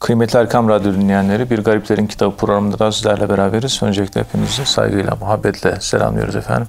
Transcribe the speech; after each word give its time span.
Kıymetli 0.00 0.38
Erkam 0.38 0.68
Radyo 0.68 0.94
dinleyenleri, 0.94 1.50
Bir 1.50 1.58
Gariplerin 1.58 2.06
Kitabı 2.06 2.36
programında 2.36 2.78
da 2.78 2.92
sizlerle 2.92 3.28
beraberiz. 3.28 3.82
Öncelikle 3.82 4.20
hepinizi 4.20 4.66
saygıyla, 4.66 5.16
muhabbetle 5.16 5.80
selamlıyoruz 5.80 6.36
efendim. 6.36 6.68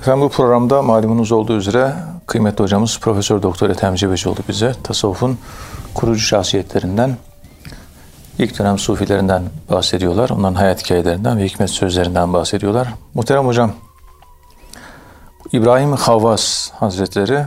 Efendim 0.00 0.20
bu 0.20 0.28
programda 0.28 0.82
malumunuz 0.82 1.32
olduğu 1.32 1.56
üzere 1.56 1.92
kıymetli 2.26 2.64
hocamız 2.64 2.98
Profesör 3.00 3.42
Doktor 3.42 3.70
Ethem 3.70 3.94
Cebecioğlu 3.94 4.38
bize 4.48 4.74
tasavvufun 4.82 5.38
kurucu 5.94 6.20
şahsiyetlerinden, 6.20 7.16
ilk 8.38 8.58
dönem 8.58 8.78
sufilerinden 8.78 9.42
bahsediyorlar. 9.70 10.30
Onların 10.30 10.54
hayat 10.54 10.84
hikayelerinden 10.84 11.38
ve 11.38 11.44
hikmet 11.44 11.70
sözlerinden 11.70 12.32
bahsediyorlar. 12.32 12.88
Muhterem 13.14 13.46
hocam, 13.46 13.72
İbrahim 15.52 15.92
Havvas 15.92 16.70
Hazretleri 16.70 17.44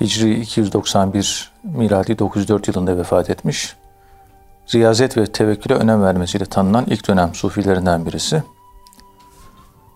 Hicri 0.00 0.40
291, 0.40 1.52
miladi 1.64 2.18
904 2.18 2.68
yılında 2.68 2.98
vefat 2.98 3.30
etmiş. 3.30 3.76
Riyazet 4.74 5.16
ve 5.16 5.26
tevekküle 5.26 5.74
önem 5.74 6.02
vermesiyle 6.02 6.44
tanınan 6.44 6.84
ilk 6.86 7.08
dönem 7.08 7.34
sufilerinden 7.34 8.06
birisi. 8.06 8.42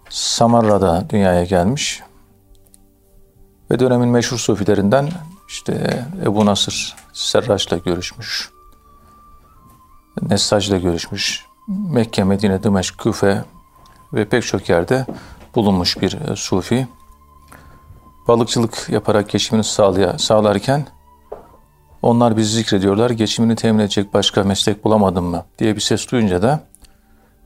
Samarra'da 0.09 1.07
dünyaya 1.11 1.45
gelmiş 1.45 2.03
ve 3.71 3.79
dönemin 3.79 4.09
meşhur 4.09 4.39
sufilerinden 4.39 5.09
işte 5.49 6.05
Ebu 6.25 6.47
Nasır 6.47 6.97
Serraç'la 7.13 7.77
görüşmüş. 7.77 8.51
Nessac'la 10.23 10.77
görüşmüş. 10.77 11.47
Mekke, 11.69 12.25
Medine, 12.25 12.63
Dimeşk, 12.63 12.99
Küfe 12.99 13.45
ve 14.13 14.29
pek 14.29 14.43
çok 14.45 14.69
yerde 14.69 15.07
bulunmuş 15.55 16.01
bir 16.01 16.37
sufi. 16.37 16.89
Balıkçılık 18.29 18.89
yaparak 18.89 19.29
geçimini 19.29 19.65
sağlaya, 19.65 20.19
sağlarken 20.19 20.87
onlar 22.03 22.37
bizi 22.37 22.57
zikrediyorlar. 22.57 23.11
Geçimini 23.11 23.57
temin 23.57 23.79
edecek 23.79 24.15
başka 24.15 24.45
meslek 24.45 24.85
bulamadın 24.85 25.25
mı 25.25 25.45
diye 25.59 25.77
bir 25.77 25.81
ses 25.81 26.11
duyunca 26.11 26.43
da 26.43 26.61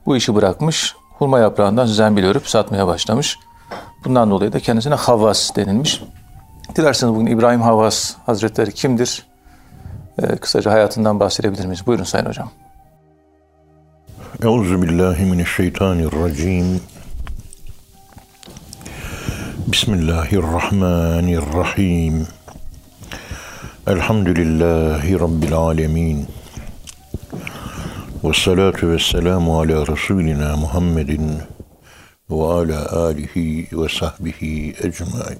bu 0.05 0.17
işi 0.17 0.35
bırakmış. 0.35 0.95
Hurma 1.17 1.39
yaprağından 1.39 1.85
zembil 1.85 2.23
örüp 2.23 2.47
satmaya 2.47 2.87
başlamış. 2.87 3.39
Bundan 4.05 4.31
dolayı 4.31 4.53
da 4.53 4.59
kendisine 4.59 4.95
Havvas 4.95 5.55
denilmiş. 5.55 6.03
Dilerseniz 6.75 7.15
bugün 7.15 7.25
İbrahim 7.25 7.61
Havvas 7.61 8.15
Hazretleri 8.25 8.73
kimdir? 8.73 9.25
Ee, 10.21 10.35
kısaca 10.35 10.71
hayatından 10.71 11.19
bahsedebilir 11.19 11.65
miyiz? 11.65 11.87
Buyurun 11.87 12.03
Sayın 12.03 12.25
Hocam. 12.25 12.51
Euzu 14.43 14.81
billahi 14.81 15.25
mineşşeytanirracim. 15.25 16.81
Bismillahirrahmanirrahim. 19.67 22.27
Elhamdülillahi 23.87 25.19
Rabbil 25.19 25.53
alemin. 25.53 26.27
Ve 28.23 28.33
salatu 28.33 28.91
ve 28.91 28.99
selamu 28.99 29.59
ala 29.59 29.87
Resulina 29.87 30.57
Muhammedin 30.57 31.41
ve 32.29 32.43
ala 32.43 32.91
alihi 32.91 33.67
ve 33.71 33.89
sahbihi 33.89 34.75
ecmain 34.83 35.39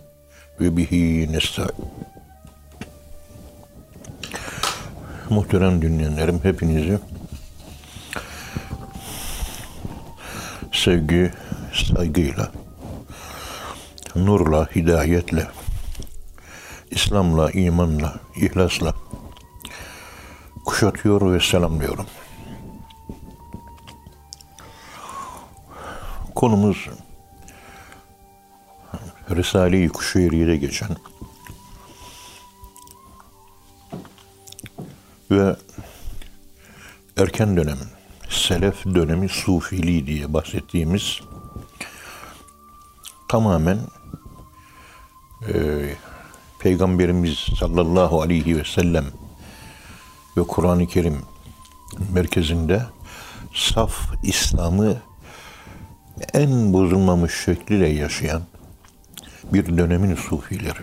ve 0.59 0.77
bihi 0.77 1.33
nesta'in. 1.33 1.85
Muhterem 5.29 5.81
dinleyenlerim 5.81 6.39
hepinizi 6.43 6.99
sevgi, 10.71 11.31
saygıyla, 11.73 12.51
nurla, 14.15 14.67
hidayetle, 14.75 15.47
İslam'la, 16.91 17.51
imanla, 17.51 18.19
ihlasla 18.35 18.93
kuşatıyor 20.65 21.33
ve 21.33 21.39
selamlıyorum. 21.39 22.05
Konumuz 26.35 26.89
Risale-i 29.29 29.89
Kuşeyriye'de 29.89 30.57
geçen 30.57 30.89
ve 35.31 35.55
erken 37.17 37.57
dönem, 37.57 37.77
selef 38.29 38.85
dönemi 38.85 39.29
sufiliği 39.29 40.07
diye 40.07 40.33
bahsettiğimiz 40.33 41.21
tamamen 43.29 43.79
e, 45.47 45.53
Peygamberimiz 46.59 47.37
sallallahu 47.59 48.21
aleyhi 48.21 48.57
ve 48.57 48.63
sellem 48.63 49.05
ve 50.37 50.43
Kur'an-ı 50.43 50.87
Kerim 50.87 51.21
merkezinde 52.13 52.81
saf 53.53 54.13
İslam'ı 54.23 54.97
en 56.33 56.73
bozulmamış 56.73 57.43
şekliyle 57.45 57.87
yaşayan 57.87 58.41
bir 59.53 59.77
dönemin 59.77 60.15
sufileri. 60.15 60.79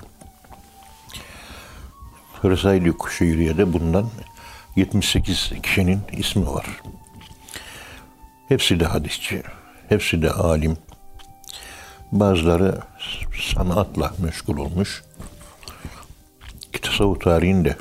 Hırsaylı 2.42 2.98
Kuşeyriye'de 2.98 3.72
bundan 3.72 4.10
78 4.76 5.52
kişinin 5.62 6.00
ismi 6.12 6.46
var. 6.46 6.66
Hepsi 8.48 8.80
de 8.80 8.84
hadisçi, 8.84 9.42
hepsi 9.88 10.22
de 10.22 10.30
alim. 10.30 10.76
Bazıları 12.12 12.80
sanatla 13.52 14.12
meşgul 14.18 14.56
olmuş. 14.56 15.02
Tasavvuf 16.94 17.20
tarihinde 17.20 17.76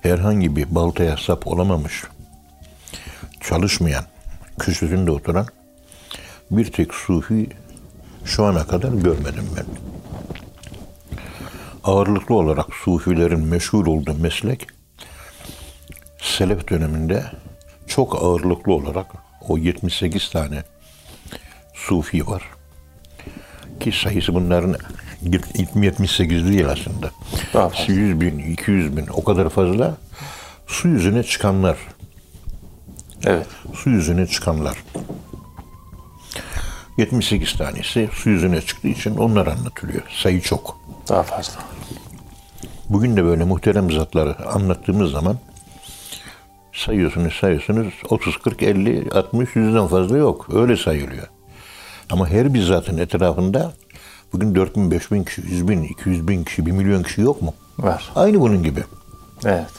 herhangi 0.00 0.56
bir 0.56 0.74
baltaya 0.74 1.16
sap 1.16 1.46
olamamış, 1.46 2.04
çalışmayan, 3.40 4.04
köşesinde 4.58 5.10
oturan 5.10 5.46
bir 6.50 6.72
tek 6.72 6.94
sufi 6.94 7.48
şu 8.24 8.44
ana 8.44 8.66
kadar 8.66 8.88
görmedim 8.88 9.50
ben. 9.56 9.64
Ağırlıklı 11.84 12.34
olarak 12.34 12.66
sufilerin 12.74 13.46
meşhur 13.46 13.86
olduğu 13.86 14.14
meslek 14.14 14.66
Selef 16.22 16.68
döneminde 16.68 17.24
çok 17.86 18.22
ağırlıklı 18.22 18.72
olarak 18.72 19.06
o 19.48 19.58
78 19.58 20.30
tane 20.30 20.62
sufi 21.74 22.26
var. 22.26 22.42
Ki 23.80 23.92
sayısı 23.92 24.34
bunların 24.34 24.76
78 25.74 26.48
değil 26.48 26.68
aslında. 26.68 27.10
Daha 27.54 27.68
fazla. 27.68 27.92
100 27.92 28.20
bin, 28.20 28.38
200 28.38 28.96
bin 28.96 29.06
o 29.06 29.24
kadar 29.24 29.48
fazla 29.48 29.96
su 30.66 30.88
yüzüne 30.88 31.22
çıkanlar. 31.22 31.76
Evet. 33.24 33.46
Su 33.74 33.90
yüzüne 33.90 34.26
çıkanlar. 34.26 34.78
78 36.98 37.52
tanesi 37.56 38.08
su 38.12 38.30
yüzüne 38.30 38.60
çıktığı 38.60 38.88
için 38.88 39.16
onlar 39.16 39.46
anlatılıyor. 39.46 40.02
Sayı 40.22 40.40
çok. 40.40 40.78
Daha 41.08 41.22
fazla. 41.22 41.54
Bugün 42.88 43.16
de 43.16 43.24
böyle 43.24 43.44
muhterem 43.44 43.90
zatları 43.90 44.48
anlattığımız 44.48 45.10
zaman 45.10 45.38
sayıyorsunuz 46.72 47.34
sayıyorsunuz 47.34 47.94
30, 48.10 48.36
40, 48.36 48.62
50, 48.62 49.10
60, 49.10 49.48
100'den 49.48 49.86
fazla 49.86 50.16
yok. 50.16 50.48
Öyle 50.54 50.76
sayılıyor. 50.76 51.28
Ama 52.10 52.28
her 52.28 52.54
bir 52.54 52.62
zatın 52.62 52.98
etrafında 52.98 53.72
bugün 54.32 54.54
4 54.54 54.76
bin, 54.76 54.90
5 54.90 55.12
bin 55.12 55.24
kişi, 55.24 55.42
100 55.42 55.68
bin, 55.68 55.82
200 55.82 56.28
bin 56.28 56.44
kişi, 56.44 56.66
1 56.66 56.72
milyon 56.72 57.02
kişi 57.02 57.20
yok 57.20 57.42
mu? 57.42 57.54
Var. 57.78 58.12
Aynı 58.14 58.40
bunun 58.40 58.62
gibi. 58.62 58.84
Evet. 59.44 59.70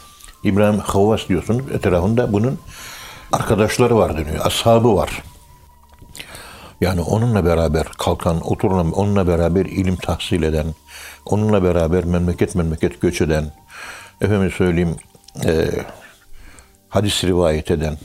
İbrahim 0.43 0.79
Havvas 0.79 1.27
diyorsunuz 1.29 1.71
etrafında 1.71 2.33
bunun 2.33 2.59
arkadaşları 3.31 3.97
var 3.97 4.17
deniyor. 4.17 4.45
Ashabı 4.45 4.95
var. 4.95 5.23
Yani 6.81 7.01
onunla 7.01 7.45
beraber 7.45 7.83
kalkan, 7.85 8.41
oturan, 8.41 8.91
onunla 8.91 9.27
beraber 9.27 9.65
ilim 9.65 9.95
tahsil 9.95 10.43
eden, 10.43 10.65
onunla 11.25 11.63
beraber 11.63 12.05
memleket 12.05 12.55
memleket 12.55 13.01
göç 13.01 13.21
eden, 13.21 13.51
efendim 14.21 14.51
söyleyeyim, 14.51 14.95
e, 15.45 15.69
hadis 16.89 17.23
rivayet 17.23 17.71
eden, 17.71 17.97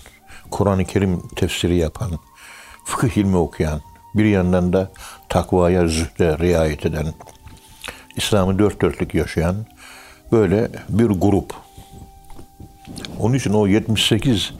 Kur'an-ı 0.50 0.84
Kerim 0.84 1.28
tefsiri 1.36 1.76
yapan, 1.76 2.10
fıkıh 2.84 3.16
ilmi 3.16 3.36
okuyan, 3.36 3.80
bir 4.14 4.24
yandan 4.24 4.72
da 4.72 4.90
takvaya, 5.28 5.88
zühde 5.88 6.38
riayet 6.38 6.86
eden, 6.86 7.06
İslam'ı 8.16 8.58
dört 8.58 8.82
dörtlük 8.82 9.14
yaşayan 9.14 9.56
böyle 10.32 10.68
bir 10.88 11.06
grup. 11.06 11.54
Onun 13.18 13.34
için 13.34 13.52
o 13.52 13.66
78 13.66 14.52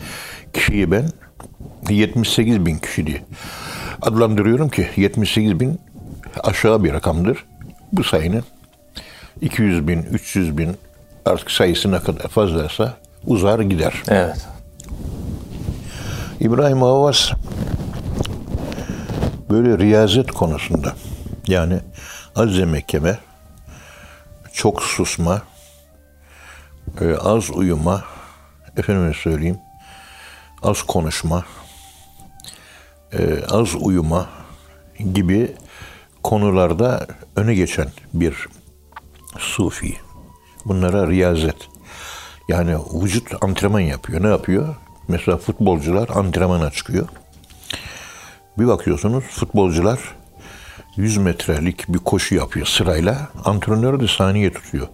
kişiyi 0.53 0.91
ben 0.91 1.05
78 1.91 2.67
bin 2.67 2.79
kişi 2.79 3.06
diye 3.06 3.23
adlandırıyorum 4.03 4.69
ki 4.69 4.88
78 4.97 5.61
bin 5.61 5.81
aşağı 6.41 6.85
bir 6.85 6.93
rakamdır. 6.93 7.44
Bu 7.93 8.05
sayının 8.05 8.44
200 9.41 9.88
bin, 9.88 10.03
300 10.03 10.59
bin 10.59 10.76
artık 11.25 11.50
sayısı 11.50 11.93
ne 11.93 12.00
kadar 12.00 12.29
fazlaysa 12.29 12.94
uzar 13.26 13.61
gider. 13.61 14.03
Evet. 14.09 14.49
İbrahim 16.41 16.82
Havvas 16.82 17.31
böyle 19.50 19.79
riyazet 19.79 20.31
konusunda 20.33 20.95
yani 21.47 21.81
az 22.37 22.56
yemek 22.56 22.95
yeme, 22.95 23.19
çok 24.53 24.83
susma, 24.83 25.43
e, 27.00 27.15
az 27.15 27.50
uyuma, 27.50 28.05
efendime 28.77 29.15
söyleyeyim, 29.15 29.59
az 30.62 30.83
konuşma, 30.83 31.45
e, 33.12 33.45
az 33.50 33.75
uyuma 33.75 34.29
gibi 35.12 35.56
konularda 36.23 37.06
öne 37.37 37.55
geçen 37.55 37.89
bir 38.15 38.49
sufi. 39.39 39.97
Bunlara 40.65 41.09
riyazet. 41.09 41.56
Yani 42.49 42.77
vücut 42.94 43.44
antrenman 43.44 43.81
yapıyor. 43.81 44.23
Ne 44.23 44.29
yapıyor? 44.29 44.75
Mesela 45.09 45.37
futbolcular 45.37 46.09
antrenmana 46.09 46.71
çıkıyor. 46.71 47.09
Bir 48.58 48.66
bakıyorsunuz 48.66 49.25
futbolcular 49.25 49.99
100 50.96 51.16
metrelik 51.16 51.88
bir 51.88 51.99
koşu 51.99 52.34
yapıyor 52.34 52.66
sırayla. 52.66 53.28
Antrenör 53.44 54.00
de 54.00 54.08
saniye 54.08 54.52
tutuyor. 54.52 54.88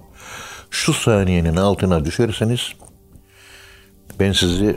Şu 0.70 0.92
saniyenin 0.92 1.56
altına 1.56 2.04
düşerseniz 2.04 2.72
ben 4.20 4.32
sizi 4.32 4.76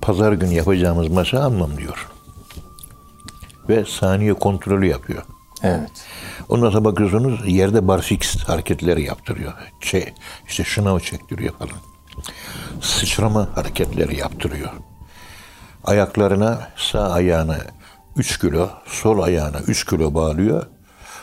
pazar 0.00 0.32
günü 0.32 0.54
yapacağımız 0.54 1.08
maça 1.08 1.42
almam 1.42 1.76
diyor. 1.76 2.08
Ve 3.68 3.84
saniye 3.84 4.34
kontrolü 4.34 4.86
yapıyor. 4.86 5.22
Evet. 5.62 5.90
Ondan 6.48 6.70
sonra 6.70 6.84
bakıyorsunuz 6.84 7.40
yerde 7.46 7.88
barfix 7.88 8.36
hareketleri 8.36 9.02
yaptırıyor. 9.02 9.52
Şey, 9.80 10.12
işte 10.48 10.64
şınav 10.64 10.98
çektiriyor 10.98 11.54
falan. 11.54 11.78
Sıçrama 12.80 13.48
hareketleri 13.54 14.18
yaptırıyor. 14.18 14.70
Ayaklarına 15.84 16.68
sağ 16.76 17.10
ayağına 17.10 17.56
3 18.16 18.38
kilo, 18.38 18.70
sol 18.86 19.22
ayağına 19.22 19.58
3 19.60 19.84
kilo 19.84 20.14
bağlıyor. 20.14 20.66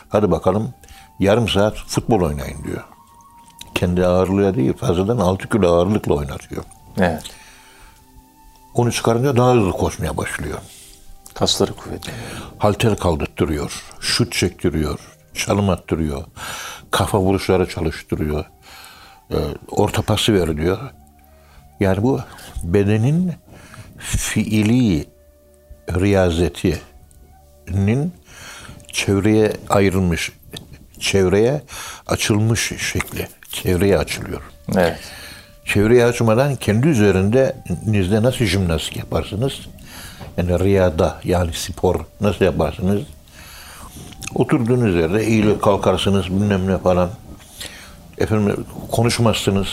Hadi 0.08 0.30
bakalım 0.30 0.74
yarım 1.18 1.48
saat 1.48 1.76
futbol 1.76 2.20
oynayın 2.20 2.64
diyor. 2.64 2.84
Kendi 3.74 4.06
ağırlığı 4.06 4.54
değil 4.54 4.76
fazladan 4.76 5.18
6 5.18 5.48
kilo 5.48 5.68
ağırlıkla 5.68 6.14
oynatıyor. 6.14 6.64
Evet. 6.98 7.22
Onu 8.74 8.92
çıkarınca 8.92 9.36
daha 9.36 9.54
hızlı 9.54 9.72
koşmaya 9.72 10.16
başlıyor. 10.16 10.58
Kasları 11.34 11.72
kuvvetli. 11.72 12.12
halter 12.58 12.96
kaldırttırıyor, 12.96 13.84
şut 14.00 14.32
çektiriyor, 14.32 15.00
çalım 15.34 15.70
attırıyor, 15.70 16.24
kafa 16.90 17.20
vuruşları 17.20 17.68
çalıştırıyor, 17.68 18.44
e, 19.30 19.36
orta 19.70 20.02
pası 20.02 20.34
veriyor. 20.34 20.78
Yani 21.80 22.02
bu 22.02 22.20
bedenin 22.64 23.32
fiili 23.98 25.06
riyazetinin 25.90 28.12
çevreye 28.92 29.52
ayrılmış, 29.68 30.32
çevreye 31.00 31.62
açılmış 32.06 32.72
şekli, 32.92 33.28
çevreye 33.50 33.98
açılıyor. 33.98 34.42
Evet. 34.76 34.98
Çevreye 35.64 36.04
açmadan 36.04 36.56
kendi 36.56 36.88
üzerinde 36.88 37.56
nizde 37.86 38.22
nasıl 38.22 38.44
jimnastik 38.44 38.96
yaparsınız? 38.96 39.60
Yani 40.36 40.58
riyada 40.58 41.20
yani 41.24 41.52
spor 41.52 42.00
nasıl 42.20 42.44
yaparsınız? 42.44 43.02
Oturduğunuz 44.34 44.94
yerde 44.94 45.22
eğilir 45.22 45.60
kalkarsınız 45.60 46.26
bilmem 46.26 46.66
ne 46.66 46.78
falan. 46.78 47.10
Efendim 48.18 48.66
konuşmazsınız. 48.90 49.68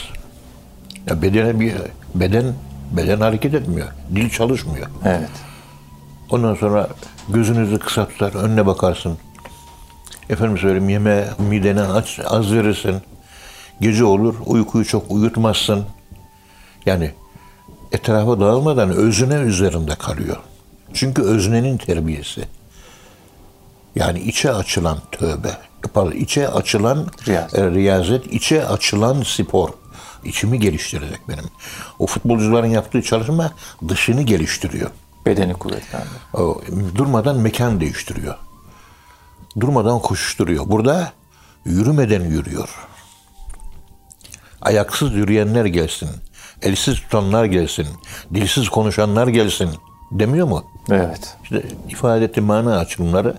Ya 1.08 1.22
bedene 1.22 1.60
bir 1.60 1.74
beden 2.16 2.54
beden 2.92 3.20
hareket 3.20 3.54
etmiyor. 3.54 3.88
Dil 4.16 4.30
çalışmıyor. 4.30 4.88
Evet. 5.06 5.30
Ondan 6.32 6.56
sonra 6.56 6.88
gözünüzü 7.30 7.80
kısa 7.80 8.08
tutar, 8.08 8.34
önüne 8.34 8.66
bakarsın. 8.66 9.18
Efendim 10.30 10.58
söyleyeyim 10.58 10.90
yeme 10.90 11.28
midene 11.38 11.82
aç, 11.82 12.20
az 12.26 12.54
verirsin. 12.54 12.96
Gece 13.82 14.04
olur, 14.04 14.36
uykuyu 14.46 14.86
çok 14.86 15.12
uyutmazsın. 15.12 15.86
Yani 16.86 17.12
etrafa 17.92 18.40
dağılmadan 18.40 18.90
özüne 18.90 19.36
üzerinde 19.36 19.96
kalıyor. 19.96 20.38
Çünkü 20.94 21.22
öznenin 21.22 21.78
terbiyesi. 21.78 22.46
Yani 23.96 24.20
içe 24.20 24.54
açılan 24.54 24.98
tövbe, 25.12 25.58
pardon, 25.94 26.12
içe 26.12 26.50
açılan 26.50 27.08
Riyazet. 27.28 27.60
e, 27.60 27.72
riyazet, 27.72 28.34
içe 28.34 28.68
açılan 28.68 29.24
spor. 29.24 29.70
İçimi 30.24 30.60
geliştirecek 30.60 31.20
benim. 31.30 31.46
O 32.00 32.08
futbolcuların 32.08 32.68
yaptığı 32.68 33.02
çalışma 33.02 33.52
dışını 33.88 34.22
geliştiriyor. 34.22 34.92
Bedeni 35.26 35.54
kuvvetlendi. 35.54 36.08
Durmadan 36.96 37.38
mekan 37.40 37.82
değiştiriyor. 37.82 38.36
Durmadan 39.60 40.00
koşuşturuyor. 40.00 40.64
Burada 40.68 41.12
yürümeden 41.66 42.22
yürüyor. 42.24 42.70
Ayaksız 44.62 45.14
yürüyenler 45.14 45.66
gelsin. 45.66 46.10
Elsiz 46.62 46.96
tutanlar 46.96 47.46
gelsin. 47.46 47.88
Dilsiz 48.34 48.70
konuşanlar 48.70 49.28
gelsin. 49.28 49.70
Demiyor 50.12 50.48
mu? 50.48 50.66
Evet. 50.92 51.38
İşte 51.44 51.64
ifade 51.90 52.26
ettiği 52.26 52.42
mana 52.42 52.78
açılımları 52.78 53.36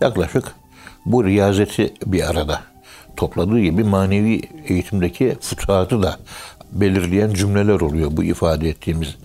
yaklaşık 0.00 0.54
bu 1.06 1.24
riyazeti 1.24 1.94
bir 2.06 2.30
arada 2.30 2.62
topladığı 3.16 3.60
gibi 3.60 3.84
manevi 3.84 4.40
eğitimdeki 4.68 5.36
fütuhatı 5.40 6.02
da 6.02 6.18
belirleyen 6.72 7.34
cümleler 7.34 7.80
oluyor 7.80 8.10
bu 8.12 8.24
ifade 8.24 8.68
ettiğimiz 8.68 9.16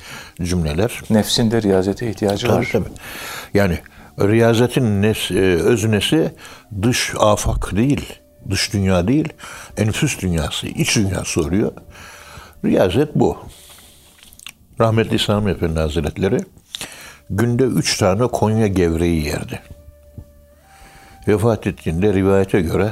cümleler. 0.41 1.01
Nefsin 1.09 1.51
de 1.51 1.61
riyazete 1.61 2.09
ihtiyacı 2.09 2.47
Tabii 2.47 2.57
var. 2.57 2.69
tabii. 2.71 2.89
Yani 3.53 3.79
riyazetin 4.19 5.01
nes, 5.01 5.31
e, 5.31 5.35
öznesi 5.41 6.31
dış 6.81 7.13
afak 7.19 7.75
değil, 7.75 8.13
dış 8.49 8.73
dünya 8.73 9.07
değil, 9.07 9.29
enfüs 9.77 10.21
dünyası, 10.21 10.67
iç 10.67 10.95
dünyası 10.95 11.41
oluyor. 11.41 11.71
Riyazet 12.65 13.15
bu. 13.15 13.37
Rahmetli 14.79 15.19
Sami 15.19 15.51
Efendi 15.51 15.79
Hazretleri 15.79 16.37
günde 17.29 17.63
üç 17.63 17.97
tane 17.97 18.27
Konya 18.27 18.67
gevreği 18.67 19.25
yerdi. 19.25 19.61
Vefat 21.27 21.67
ettiğinde 21.67 22.13
rivayete 22.13 22.61
göre 22.61 22.91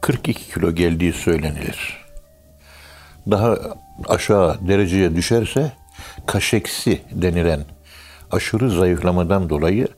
42 0.00 0.52
kilo 0.52 0.74
geldiği 0.74 1.12
söylenilir. 1.12 1.99
Daha 3.30 3.58
aşağı 4.08 4.68
dereceye 4.68 5.16
düşerse 5.16 5.72
kaşeksi 6.26 7.02
denilen 7.12 7.64
aşırı 8.32 8.70
zayıflamadan 8.70 9.50
dolayı 9.50 9.88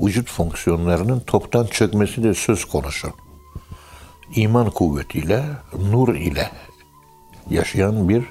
vücut 0.00 0.30
fonksiyonlarının 0.30 1.20
toptan 1.20 1.66
çökmesi 1.66 2.24
de 2.24 2.34
söz 2.34 2.64
konusu. 2.64 3.12
İman 4.34 4.70
kuvvetiyle, 4.70 5.44
nur 5.90 6.14
ile 6.14 6.50
yaşayan 7.50 8.08
bir 8.08 8.24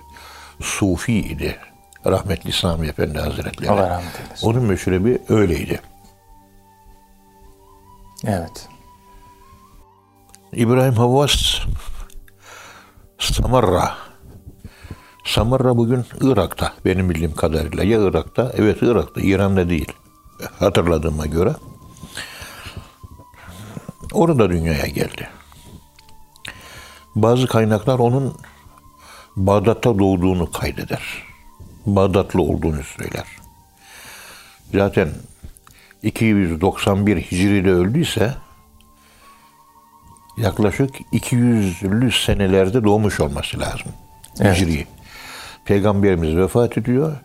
sufi 0.61 1.13
idi. 1.13 1.57
Rahmetli 2.05 2.51
Sami 2.51 2.87
Efendi 2.87 3.19
Hazretleri. 3.19 3.71
Allah 3.71 3.89
rahmet 3.89 4.19
eylesin. 4.19 4.47
Onun 4.47 4.63
meşrebi 4.63 5.21
öyleydi. 5.29 5.81
Evet. 8.25 8.67
İbrahim 10.53 10.93
Havvas 10.93 11.59
Samarra. 13.19 14.08
Samarra 15.25 15.77
bugün 15.77 16.05
Irak'ta 16.21 16.73
benim 16.85 17.09
bildiğim 17.09 17.35
kadarıyla. 17.35 17.83
Ya 17.83 17.99
Irak'ta? 18.01 18.51
Evet 18.57 18.77
Irak'ta. 18.81 19.21
İran'da 19.21 19.69
değil. 19.69 19.91
Hatırladığıma 20.59 21.25
göre. 21.25 21.55
Orada 24.13 24.49
dünyaya 24.49 24.87
geldi. 24.87 25.29
Bazı 27.15 27.47
kaynaklar 27.47 27.99
onun 27.99 28.37
Bağdat'ta 29.35 29.99
doğduğunu 29.99 30.51
kaydeder. 30.51 31.23
Bağdatlı 31.85 32.41
olduğunu 32.41 32.83
söyler. 32.83 33.25
Zaten 34.73 35.09
291 36.03 37.17
Hicri'de 37.17 37.71
öldüyse 37.71 38.33
yaklaşık 40.37 40.95
200'lü 41.13 42.25
senelerde 42.25 42.83
doğmuş 42.83 43.19
olması 43.19 43.59
lazım. 43.59 43.91
Evet. 44.39 44.57
Hicri. 44.57 44.87
Peygamberimiz 45.69 46.35
vefat 46.35 46.77
ediyor. 46.77 47.15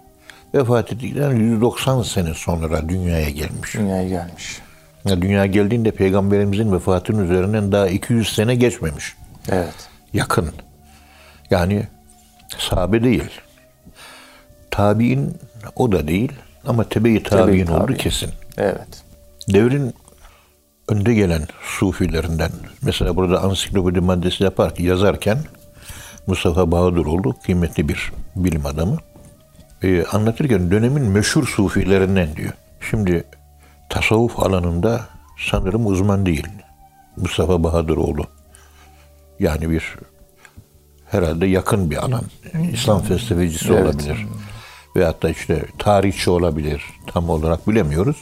Vefat 0.54 0.92
ettikten 0.92 1.30
190 1.30 2.02
sene 2.02 2.34
sonra 2.34 2.88
dünyaya 2.88 3.30
gelmiş. 3.30 3.74
Dünyaya 3.74 4.08
gelmiş. 4.08 4.58
Ya 5.08 5.22
Dünyaya 5.22 5.46
geldiğinde 5.46 5.90
peygamberimizin 5.90 6.72
vefatının 6.72 7.24
üzerinden 7.24 7.72
daha 7.72 7.88
200 7.88 8.34
sene 8.34 8.54
geçmemiş. 8.54 9.14
Evet. 9.48 9.74
Yakın. 10.12 10.50
Yani 11.50 11.86
sahabe 12.58 13.04
değil. 13.04 13.30
Tabi'in 14.70 15.36
o 15.76 15.92
da 15.92 16.08
değil 16.08 16.32
ama 16.66 16.88
tebe-i 16.88 17.22
tabi'in 17.22 17.66
tabi'in. 17.66 17.82
olduğu 17.82 17.94
kesin. 17.94 18.30
Evet. 18.56 19.04
Devrin 19.48 19.94
önde 20.88 21.14
gelen 21.14 21.42
sufilerinden 21.62 22.50
mesela 22.82 23.16
burada 23.16 23.42
ansiklopedi 23.42 24.00
maddesi 24.00 24.44
yapar 24.44 24.72
yazarken 24.78 25.38
Mustafa 26.26 26.70
Bahadıroğlu 26.72 27.34
kıymetli 27.46 27.88
bir 27.88 28.12
bilim 28.36 28.66
adamı 28.66 28.96
Ee, 29.82 30.04
anlatırken 30.04 30.70
dönemin 30.70 31.02
meşhur 31.02 31.46
sufilerinden 31.48 32.36
diyor. 32.36 32.52
Şimdi 32.90 33.24
tasavvuf 33.90 34.38
alanında 34.40 35.06
sanırım 35.50 35.86
uzman 35.86 36.26
değil 36.26 36.46
Mustafa 37.16 37.62
Bahadıroğlu. 37.62 38.26
Yani 39.40 39.70
bir 39.70 39.94
herhalde 41.10 41.46
yakın 41.46 41.90
bir 41.90 41.96
alan. 41.96 42.22
İslam 42.72 43.02
felsefecisi 43.02 43.72
Evet. 43.72 43.82
olabilir. 43.84 44.26
Veyahut 44.96 45.22
da 45.22 45.30
işte 45.30 45.64
tarihçi 45.78 46.30
olabilir. 46.30 46.84
Tam 47.06 47.30
olarak 47.30 47.68
bilemiyoruz. 47.68 48.16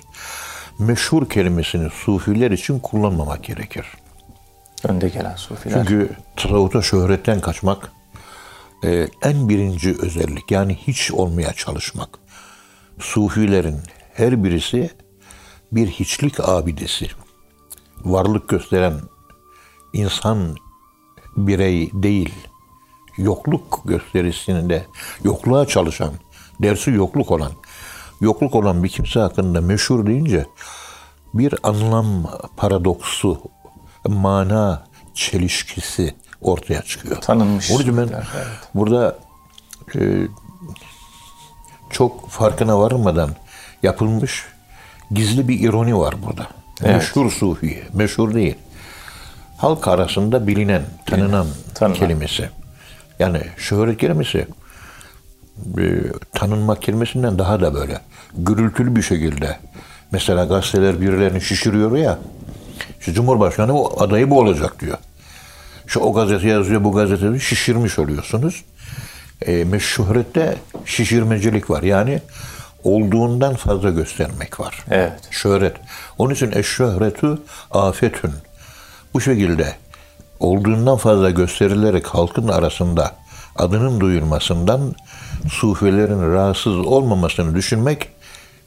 Meşhur 0.79 1.29
kelimesini 1.29 1.91
sufiler 1.91 2.51
için 2.51 2.79
kullanmamak 2.79 3.45
gerekir. 3.45 3.87
Önde 4.85 5.09
gelen 5.09 5.37
sufiler. 5.37 5.75
Çünkü 5.75 6.11
tasavvufta 6.37 6.83
şöhretten 6.83 7.41
kaçmak 7.41 7.93
e, 8.85 9.09
en 9.23 9.49
birinci 9.49 9.97
özellik. 10.01 10.51
Yani 10.51 10.75
hiç 10.75 11.13
olmaya 11.13 11.53
çalışmak. 11.53 12.09
Sufilerin 12.99 13.81
her 14.15 14.45
birisi 14.45 14.91
bir 15.73 15.89
hiçlik 15.89 16.41
abidesi. 16.41 17.09
Varlık 18.05 18.49
gösteren 18.49 19.01
insan 19.93 20.57
birey 21.37 21.91
değil. 21.93 22.35
Yokluk 23.19 23.83
gösterisinde 23.85 24.87
yokluğa 25.25 25.67
çalışan, 25.67 26.13
dersi 26.63 26.91
yokluk 26.91 27.31
olan, 27.31 27.53
yokluk 28.21 28.55
olan 28.55 28.85
bir 28.85 28.89
kimse 28.89 29.21
hakkında 29.21 29.61
meşhur 29.61 30.07
deyince 30.07 30.47
bir 31.35 31.55
anlam 31.63 32.07
paradoksu, 32.57 33.39
mana 34.09 34.83
çelişkisi 35.15 36.15
ortaya 36.41 36.83
çıkıyor. 36.83 37.21
Tanınmış 37.21 37.71
Onun 37.71 37.83
için 37.83 37.97
ben 37.97 38.03
evet. 38.03 38.25
burada 38.75 39.17
e, 39.95 40.01
çok 41.91 42.31
farkına 42.31 42.79
varmadan 42.81 43.31
yapılmış 43.83 44.45
gizli 45.11 45.49
bir 45.49 45.61
ironi 45.61 45.99
var 45.99 46.15
burada. 46.27 46.47
Evet. 46.83 46.95
Meşhur 46.95 47.31
sufi, 47.31 47.83
meşhur 47.93 48.35
değil. 48.35 48.55
Halk 49.57 49.89
arasında 49.89 50.47
bilinen, 50.47 50.83
tanınan 51.07 51.47
Tanınan. 51.75 51.99
kelimesi. 51.99 52.51
Yani 53.19 53.41
şöhret 53.57 53.99
kelimesi 53.99 54.47
e, 55.79 55.85
tanınmak 56.33 56.83
kelimesinden 56.83 57.39
daha 57.39 57.61
da 57.61 57.75
böyle 57.75 58.01
gürültülü 58.37 58.97
bir 58.97 59.03
şekilde. 59.03 59.59
Mesela 60.11 60.45
gazeteler 60.45 61.01
birilerini 61.01 61.41
şişiriyor 61.41 61.97
ya. 61.97 62.19
İşte 63.01 63.13
Cumhurbaşkanı 63.13 63.79
o 63.79 64.03
adayı 64.03 64.31
bu 64.31 64.39
olacak 64.39 64.81
diyor. 64.81 64.99
Şu 65.87 66.01
o 66.01 66.13
gazete 66.13 66.49
yazıyor, 66.49 66.85
bu 66.85 66.93
gazetede 66.93 67.41
şişirmiş 67.41 67.99
oluyorsunuz. 67.99 68.65
E, 69.47 69.65
meşhurette 69.65 70.57
şişirmecilik 70.85 71.71
var. 71.71 71.83
Yani 71.83 72.21
olduğundan 72.85 73.55
fazla 73.55 73.91
göstermek 73.91 74.61
var. 74.61 74.85
Evet. 74.91 75.21
Şöhret. 75.31 75.77
Onun 76.19 76.35
için 76.35 76.53
eşşöhretü 76.53 77.39
afetün. 77.71 78.33
Bu 79.15 79.21
şekilde 79.21 79.75
olduğundan 80.41 80.97
fazla 80.97 81.31
gösterilerek 81.31 82.07
halkın 82.07 82.49
arasında 82.49 83.15
adının 83.57 84.01
duyulmasından 84.01 84.95
sufilerin 85.51 86.33
rahatsız 86.33 86.77
olmamasını 86.77 87.55
düşünmek 87.55 88.09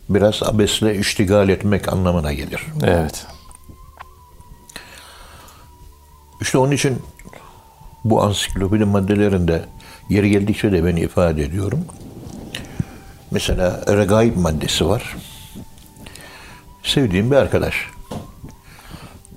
biraz 0.09 0.43
abesle 0.43 0.97
iştigal 0.97 1.49
etmek 1.49 1.93
anlamına 1.93 2.33
gelir. 2.33 2.65
Evet. 2.83 3.25
İşte 6.41 6.57
onun 6.57 6.71
için 6.71 7.01
bu 8.03 8.23
ansiklopedi 8.23 8.85
maddelerinde 8.85 9.65
yeri 10.09 10.29
geldikçe 10.29 10.71
de 10.71 10.85
ben 10.85 10.95
ifade 10.95 11.43
ediyorum. 11.43 11.85
Mesela 13.31 13.83
regaib 13.87 14.37
maddesi 14.37 14.87
var. 14.87 15.15
Sevdiğim 16.83 17.31
bir 17.31 17.35
arkadaş. 17.35 17.75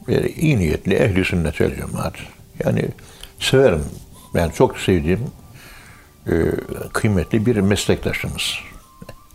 Yani 0.09 0.29
iyi 0.29 0.59
niyetli, 0.59 0.95
ehli 0.95 1.25
sünnet 1.25 1.61
vel 1.61 1.77
cemaat. 1.77 2.15
Yani 2.65 2.85
severim. 3.41 3.85
Yani 4.35 4.53
çok 4.53 4.79
sevdiğim 4.79 5.21
e, 6.27 6.33
kıymetli 6.93 7.47
bir 7.47 7.57
meslektaşımız. 7.57 8.55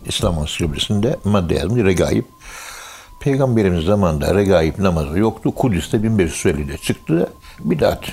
İslam 0.06 0.38
ansiklopedisinde 0.38 1.16
madde 1.24 1.54
yazmış 1.54 1.84
regaib. 1.84 2.24
Peygamberimiz 3.20 3.84
zamanında 3.84 4.34
regaib 4.34 4.78
namazı 4.78 5.18
yoktu. 5.18 5.54
Kudüs'te 5.54 5.96
1550'de 5.96 6.78
çıktı. 6.78 7.32
Bidat. 7.60 8.04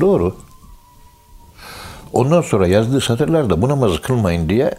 Doğru. 0.00 0.36
Ondan 2.12 2.40
sonra 2.40 2.66
yazdığı 2.66 3.00
satırlarda 3.00 3.62
bu 3.62 3.68
namazı 3.68 4.02
kılmayın 4.02 4.48
diye 4.48 4.74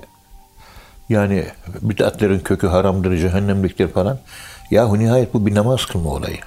yani 1.10 1.46
bidatlerin 1.82 2.40
kökü 2.40 2.68
haramdır, 2.68 3.18
cehennemliktir 3.18 3.88
falan. 3.88 4.20
Yahu 4.72 5.00
nihayet 5.00 5.34
bu 5.34 5.46
bir 5.46 5.56
namaz 5.56 5.86
kılma 5.86 6.10
olayı. 6.10 6.38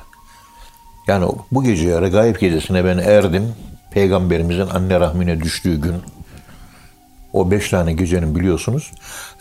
Yani 1.07 1.33
bu 1.53 1.65
gece 1.65 2.01
regaib 2.01 2.37
gecesine 2.37 2.85
ben 2.85 2.99
erdim. 2.99 3.55
Peygamberimizin 3.91 4.67
anne 4.67 5.01
rahmine 5.01 5.41
düştüğü 5.41 5.81
gün. 5.81 5.95
O 7.33 7.51
beş 7.51 7.71
tane 7.71 7.93
gecenin 7.93 8.37
biliyorsunuz. 8.37 8.93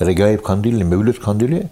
Regaib 0.02 0.44
kandili, 0.44 0.84
Mevlüt 0.84 1.22
kandili 1.22 1.68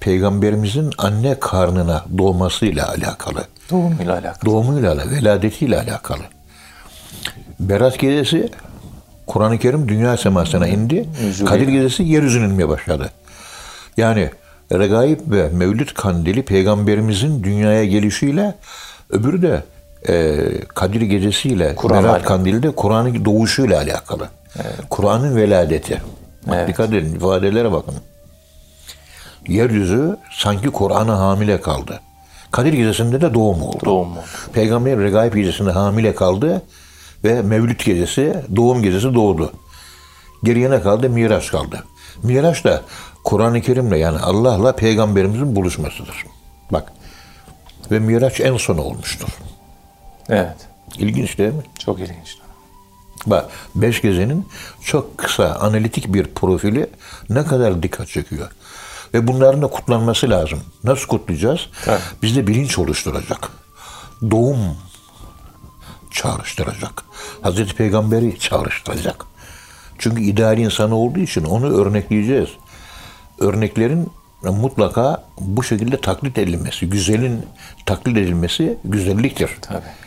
Peygamberimizin 0.00 0.90
anne 0.98 1.40
karnına 1.40 2.04
doğmasıyla 2.18 2.88
alakalı. 2.88 3.44
Doğumuyla 3.70 4.12
alakalı. 4.12 4.44
Doğumuyla 4.44 4.92
alakalı, 4.92 5.12
veladetiyle 5.12 5.78
alakalı. 5.78 6.22
Berat 7.60 7.98
gecesi 7.98 8.48
Kur'an-ı 9.26 9.58
Kerim 9.58 9.88
dünya 9.88 10.16
semasına 10.16 10.66
indi. 10.68 11.08
Nüzul 11.24 11.46
Kadir 11.46 11.68
gecesi 11.68 12.02
yeryüzüne 12.02 12.44
inmeye 12.44 12.68
başladı. 12.68 13.10
Yani 13.96 14.30
Regaib 14.72 15.20
ve 15.26 15.48
Mevlüt 15.48 15.94
kandili 15.94 16.42
peygamberimizin 16.42 17.44
dünyaya 17.44 17.84
gelişiyle 17.84 18.54
öbürü 19.10 19.42
de 19.42 19.62
e, 20.08 20.44
Kadir 20.68 21.00
gecesiyle 21.00 21.74
Kur'an'la 21.76 22.08
Berat 22.08 22.24
kandili 22.24 22.62
de 22.62 22.70
Kur'an'ın 22.70 23.24
doğuşuyla 23.24 23.78
alakalı. 23.78 24.28
Kur'an'ın 24.90 25.36
veladeti. 25.36 26.02
Evet. 26.52 26.68
dikkat 26.68 26.92
edin 26.92 27.14
ifadelere 27.14 27.72
bakın. 27.72 27.94
Yeryüzü 29.48 30.16
sanki 30.32 30.70
Kur'an'a 30.70 31.18
hamile 31.18 31.60
kaldı. 31.60 32.00
Kadir 32.50 32.72
gecesinde 32.72 33.20
de 33.20 33.34
doğum 33.34 33.62
oldu. 33.62 33.84
Doğum 33.84 34.12
oldu. 34.12 34.24
Peygamber 34.52 34.98
Regaib 34.98 35.34
gecesinde 35.34 35.70
hamile 35.70 36.14
kaldı 36.14 36.62
ve 37.24 37.42
Mevlüt 37.42 37.84
gecesi, 37.84 38.44
doğum 38.56 38.82
gecesi 38.82 39.14
doğdu. 39.14 39.52
Geriye 40.44 40.70
ne 40.70 40.80
kaldı? 40.80 41.10
Miraç 41.10 41.50
kaldı. 41.50 41.84
Miraç 42.22 42.64
da 42.64 42.82
Kur'an-ı 43.24 43.60
Kerim'le 43.60 43.94
yani 43.96 44.18
Allah'la 44.18 44.76
peygamberimizin 44.76 45.56
buluşmasıdır. 45.56 46.24
Bak. 46.70 46.92
Ve 47.90 47.98
Miraç 47.98 48.40
en 48.40 48.56
son 48.56 48.78
olmuştur. 48.78 49.28
Evet. 50.28 50.56
İlginç 50.98 51.38
değil 51.38 51.52
mi? 51.52 51.62
Çok 51.78 52.00
ilginç. 52.00 52.36
Bak 53.26 53.50
beş 53.74 54.02
gezenin 54.02 54.48
çok 54.84 55.18
kısa 55.18 55.54
analitik 55.54 56.14
bir 56.14 56.26
profili 56.26 56.86
ne 57.30 57.44
kadar 57.44 57.82
dikkat 57.82 58.08
çekiyor. 58.08 58.50
Ve 59.13 59.27
bunların 59.27 59.61
da 59.61 59.67
kutlanması 59.67 60.29
lazım. 60.29 60.59
Nasıl 60.83 61.07
kutlayacağız? 61.07 61.69
Tabii. 61.85 61.99
Bizde 62.21 62.47
bilinç 62.47 62.77
oluşturacak. 62.79 63.49
Doğum 64.31 64.77
çağrıştıracak. 66.11 67.03
Hazreti 67.41 67.75
Peygamber'i 67.75 68.39
çağrıştıracak. 68.39 69.25
Çünkü 69.99 70.21
ideal 70.21 70.57
insanı 70.57 70.95
olduğu 70.95 71.19
için 71.19 71.43
onu 71.43 71.81
örnekleyeceğiz. 71.81 72.49
Örneklerin 73.39 74.11
mutlaka 74.43 75.25
bu 75.39 75.63
şekilde 75.63 76.01
taklit 76.01 76.37
edilmesi, 76.37 76.89
güzelin 76.89 77.45
taklit 77.85 78.17
edilmesi 78.17 78.77
güzelliktir. 78.83 79.49
Tabii. 79.61 80.05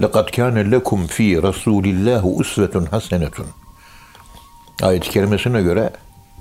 لَقَدْ 0.00 0.26
كَانَ 0.30 0.56
لَكُمْ 0.74 1.00
ف۪ي 1.08 1.40
رَسُولِ 1.40 1.84
اللّٰهُ 1.94 2.22
اُسْوَةٌ 2.42 2.88
حَسَنَةٌ 2.88 3.42
Ayet-i 4.82 5.10
kerimesine 5.10 5.62
göre 5.62 5.90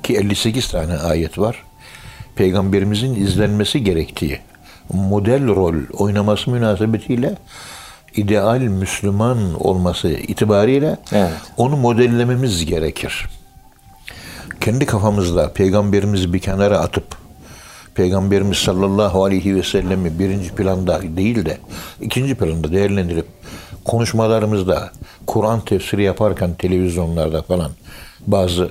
ki 0.04 0.18
58 0.18 0.68
tane 0.68 0.98
ayet 0.98 1.38
var. 1.40 1.64
Peygamberimizin 2.41 3.15
izlenmesi 3.15 3.85
gerektiği 3.85 4.39
model 4.93 5.47
rol 5.47 5.75
oynaması 5.93 6.51
münasebetiyle 6.51 7.37
ideal 8.17 8.61
Müslüman 8.61 9.39
olması 9.65 10.09
itibariyle 10.09 10.97
Evet. 11.13 11.31
onu 11.57 11.77
modellememiz 11.77 12.67
gerekir. 12.67 13.29
Kendi 14.61 14.87
kafamızda 14.87 15.53
peygamberimizi 15.53 16.33
bir 16.33 16.39
kenara 16.39 16.79
atıp 16.79 17.05
Peygamberimiz 17.95 18.59
sallallahu 18.59 19.25
aleyhi 19.25 19.57
ve 19.57 19.63
sellemi 19.63 20.19
birinci 20.19 20.51
planda 20.51 21.01
değil 21.03 21.47
de 21.47 21.59
ikinci 22.01 22.35
planda 22.35 22.73
değerlendirip 22.73 23.27
konuşmalarımızda 23.85 24.91
Kur'an 25.27 25.61
tefsiri 25.61 26.03
yaparken 26.03 26.55
televizyonlarda 26.55 27.43
falan 27.43 27.71
bazı 28.27 28.71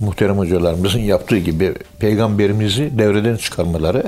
muhterem 0.00 0.38
hocalarımızın 0.38 1.00
yaptığı 1.00 1.38
gibi 1.38 1.74
peygamberimizi 1.98 2.98
devreden 2.98 3.36
çıkarmaları 3.36 4.04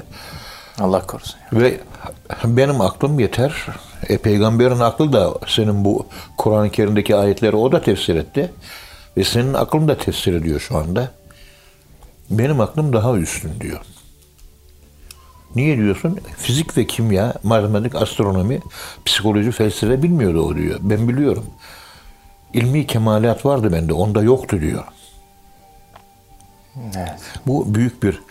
Allah 0.78 1.06
korusun. 1.06 1.36
ve 1.52 1.80
benim 2.44 2.80
aklım 2.80 3.20
yeter. 3.20 3.66
E, 4.08 4.18
peygamberin 4.18 4.80
aklı 4.80 5.12
da 5.12 5.34
senin 5.46 5.84
bu 5.84 6.06
Kur'an-ı 6.38 6.70
Kerim'deki 6.70 7.16
ayetleri 7.16 7.56
o 7.56 7.72
da 7.72 7.82
tefsir 7.82 8.14
etti. 8.14 8.50
Ve 9.16 9.24
senin 9.24 9.54
aklın 9.54 9.88
da 9.88 9.98
tefsir 9.98 10.34
ediyor 10.34 10.60
şu 10.60 10.76
anda. 10.76 11.10
Benim 12.30 12.60
aklım 12.60 12.92
daha 12.92 13.16
üstün 13.16 13.60
diyor. 13.60 13.80
Niye 15.56 15.76
diyorsun? 15.76 16.18
Fizik 16.36 16.76
ve 16.76 16.86
kimya, 16.86 17.34
matematik, 17.42 17.94
astronomi, 17.94 18.60
psikoloji, 19.04 19.50
felsefe 19.50 20.02
bilmiyordu 20.02 20.42
o 20.42 20.56
diyor. 20.56 20.78
Ben 20.82 21.08
biliyorum. 21.08 21.44
ilmi 22.54 22.86
kemalat 22.86 23.46
vardı 23.46 23.72
bende, 23.72 23.92
onda 23.92 24.22
yoktu 24.22 24.60
diyor. 24.60 24.84
Evet. 26.76 27.20
Bu 27.46 27.74
büyük 27.74 28.02
bir 28.02 28.22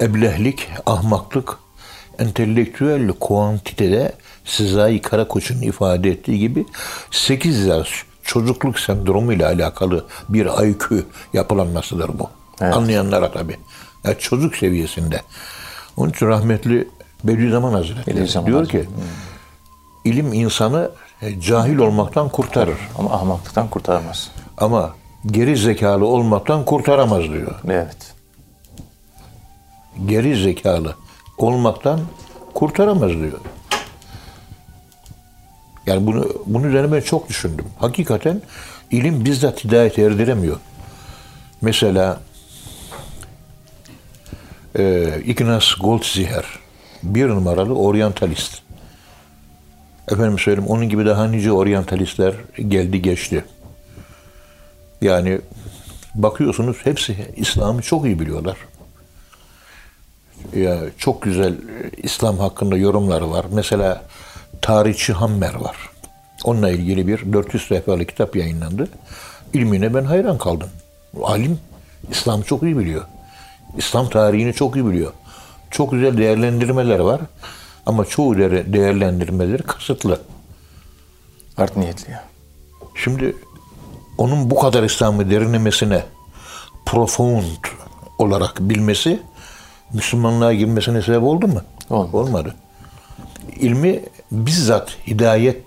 eblehlik, 0.00 0.68
ahmaklık, 0.86 1.58
entelektüel 2.18 3.08
kuantitede 3.12 4.12
Sezai 4.44 5.00
Karakoç'un 5.00 5.62
ifade 5.62 6.10
ettiği 6.10 6.38
gibi 6.38 6.66
8 7.10 7.66
yaş 7.66 8.04
çocukluk 8.22 8.80
sendromu 8.80 9.32
ile 9.32 9.46
alakalı 9.46 10.06
bir 10.28 10.66
IQ 10.66 11.04
yapılanmasıdır 11.32 12.18
bu. 12.18 12.30
Evet. 12.60 12.74
Anlayanlara 12.74 13.32
tabii. 13.32 13.56
Yani 14.04 14.18
çocuk 14.18 14.56
seviyesinde. 14.56 15.22
Onun 15.96 16.10
için 16.10 16.26
rahmetli 16.26 16.88
Bediüzzaman 17.24 17.72
Hazretleri 17.72 18.16
Bediüzzaman 18.16 18.46
diyor 18.46 18.58
Hazretleri. 18.58 18.86
ki 18.86 18.90
ilim 20.04 20.32
insanı 20.32 20.90
cahil 21.40 21.78
olmaktan 21.78 22.28
kurtarır. 22.28 22.78
Ama 22.98 23.12
ahmaklıktan 23.12 23.68
kurtaramaz. 23.68 24.30
Ama 24.58 24.94
geri 25.26 25.56
zekalı 25.56 26.06
olmaktan 26.06 26.64
kurtaramaz 26.64 27.22
diyor. 27.22 27.54
Evet. 27.68 28.14
Geri 30.06 30.42
zekalı 30.42 30.94
olmaktan 31.38 32.00
kurtaramaz 32.54 33.12
diyor. 33.12 33.40
Yani 35.86 36.06
bunu 36.06 36.28
bunun 36.46 36.68
üzerine 36.68 36.92
ben 36.92 37.00
çok 37.00 37.28
düşündüm. 37.28 37.64
Hakikaten 37.78 38.42
ilim 38.90 39.24
bizzat 39.24 39.64
hidayet 39.64 39.98
erdiremiyor. 39.98 40.56
Mesela 41.60 42.20
e, 44.78 45.08
Ignaz 45.26 45.74
Goldziher 45.80 46.44
bir 47.02 47.28
numaralı 47.28 47.74
oryantalist. 47.74 48.62
Efendim 50.12 50.38
söyleyeyim 50.38 50.70
onun 50.70 50.88
gibi 50.88 51.06
daha 51.06 51.26
nice 51.26 51.52
oryantalistler 51.52 52.34
geldi 52.68 53.02
geçti. 53.02 53.44
Yani 55.00 55.40
bakıyorsunuz 56.14 56.76
hepsi 56.84 57.16
İslam'ı 57.36 57.82
çok 57.82 58.04
iyi 58.06 58.20
biliyorlar. 58.20 58.56
Ya 60.56 60.78
çok 60.98 61.22
güzel 61.22 61.54
İslam 61.96 62.38
hakkında 62.38 62.76
yorumları 62.76 63.30
var. 63.30 63.46
Mesela 63.52 64.02
Tarihçi 64.62 65.12
Hammer 65.12 65.54
var. 65.54 65.76
Onunla 66.44 66.70
ilgili 66.70 67.06
bir 67.06 67.32
400 67.32 67.66
sayfalık 67.68 68.08
kitap 68.08 68.36
yayınlandı. 68.36 68.88
İlmine 69.52 69.94
ben 69.94 70.04
hayran 70.04 70.38
kaldım. 70.38 70.68
Alim 71.22 71.58
İslam'ı 72.10 72.44
çok 72.44 72.62
iyi 72.62 72.78
biliyor. 72.78 73.04
İslam 73.76 74.08
tarihini 74.10 74.52
çok 74.54 74.76
iyi 74.76 74.86
biliyor. 74.86 75.12
Çok 75.70 75.90
güzel 75.92 76.18
değerlendirmeler 76.18 76.98
var. 76.98 77.20
Ama 77.86 78.04
çoğu 78.04 78.38
değer- 78.38 78.72
değerlendirmeleri 78.72 79.62
kasıtlı. 79.62 80.20
Art 81.56 81.76
niyetli 81.76 82.10
ya. 82.12 82.24
Şimdi 82.94 83.36
onun 84.20 84.50
bu 84.50 84.58
kadar 84.58 84.82
İslam'ı 84.82 85.30
derinlemesine 85.30 86.04
profound 86.86 87.64
olarak 88.18 88.60
bilmesi 88.60 89.22
Müslümanlığa 89.92 90.54
girmesine 90.54 91.02
sebep 91.02 91.22
oldu 91.22 91.48
mu? 91.48 91.62
Olmadı. 91.90 92.16
Olmadı. 92.16 92.54
İlmi 93.56 94.02
bizzat 94.32 94.96
hidayet 95.06 95.62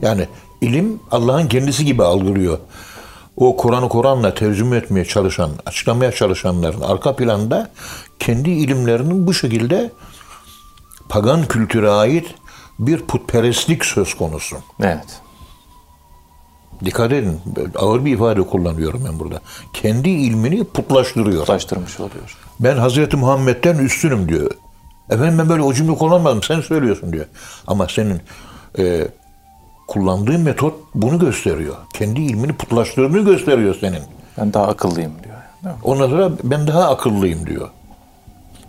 yani 0.00 0.28
ilim 0.60 1.00
Allah'ın 1.10 1.48
kendisi 1.48 1.84
gibi 1.84 2.04
algılıyor. 2.04 2.58
O 3.36 3.56
Kur'an'ı 3.56 3.88
Kur'an'la 3.88 4.34
tercüme 4.34 4.76
etmeye 4.76 5.04
çalışan, 5.04 5.50
açıklamaya 5.66 6.12
çalışanların 6.12 6.80
arka 6.80 7.16
planda 7.16 7.70
kendi 8.18 8.50
ilimlerinin 8.50 9.26
bu 9.26 9.34
şekilde 9.34 9.92
pagan 11.08 11.46
kültüre 11.46 11.90
ait 11.90 12.34
bir 12.78 12.98
putperestlik 12.98 13.84
söz 13.84 14.14
konusu. 14.14 14.56
Evet. 14.80 15.25
Dikkat 16.84 17.12
edin. 17.12 17.40
Ağır 17.76 18.04
bir 18.04 18.14
ifade 18.14 18.42
kullanıyorum 18.42 19.04
ben 19.08 19.18
burada. 19.18 19.40
Kendi 19.72 20.08
ilmini 20.08 20.64
putlaştırıyor. 20.64 21.46
Ulaştırmış 21.48 22.00
oluyor. 22.00 22.36
Ben 22.60 22.76
Hazreti 22.76 23.16
Muhammed'den 23.16 23.78
üstünüm 23.78 24.28
diyor. 24.28 24.50
Efendim 25.10 25.38
ben 25.38 25.48
böyle 25.48 25.62
o 25.62 25.72
cümle 25.72 25.94
kullanmadım. 25.94 26.42
Sen 26.42 26.60
söylüyorsun 26.60 27.12
diyor. 27.12 27.26
Ama 27.66 27.88
senin 27.88 28.20
e, 28.78 29.08
kullandığın 29.88 30.40
metot 30.40 30.74
bunu 30.94 31.18
gösteriyor. 31.18 31.76
Kendi 31.94 32.20
ilmini 32.20 32.52
putlaştırdığını 32.52 33.24
gösteriyor 33.24 33.76
senin. 33.80 34.02
Ben 34.38 34.52
daha 34.52 34.66
akıllıyım 34.66 35.12
diyor. 35.24 35.36
Ondan 35.82 36.08
sonra 36.08 36.30
ben 36.44 36.66
daha 36.66 36.90
akıllıyım 36.90 37.46
diyor. 37.46 37.68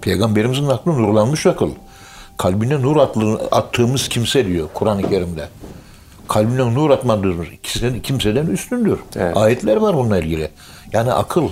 Peygamberimizin 0.02 0.68
aklı 0.68 0.92
nurlanmış 0.92 1.46
akıl. 1.46 1.72
Kalbine 2.38 2.82
nur 2.82 2.98
attığımız 3.52 4.08
kimse 4.10 4.46
diyor 4.48 4.68
Kur'an-ı 4.74 5.10
Kerim'de. 5.10 5.48
Kalbine 6.28 6.74
nur 6.74 6.90
atmadığımız 6.90 7.48
kimseden, 7.64 8.00
kimseden 8.00 8.48
üstündür. 8.48 9.00
Evet. 9.16 9.38
Ayetler 9.38 9.76
var 9.78 9.96
bununla 9.96 10.20
ilgili. 10.20 10.50
Yani 10.94 11.14
akıl. 11.14 11.50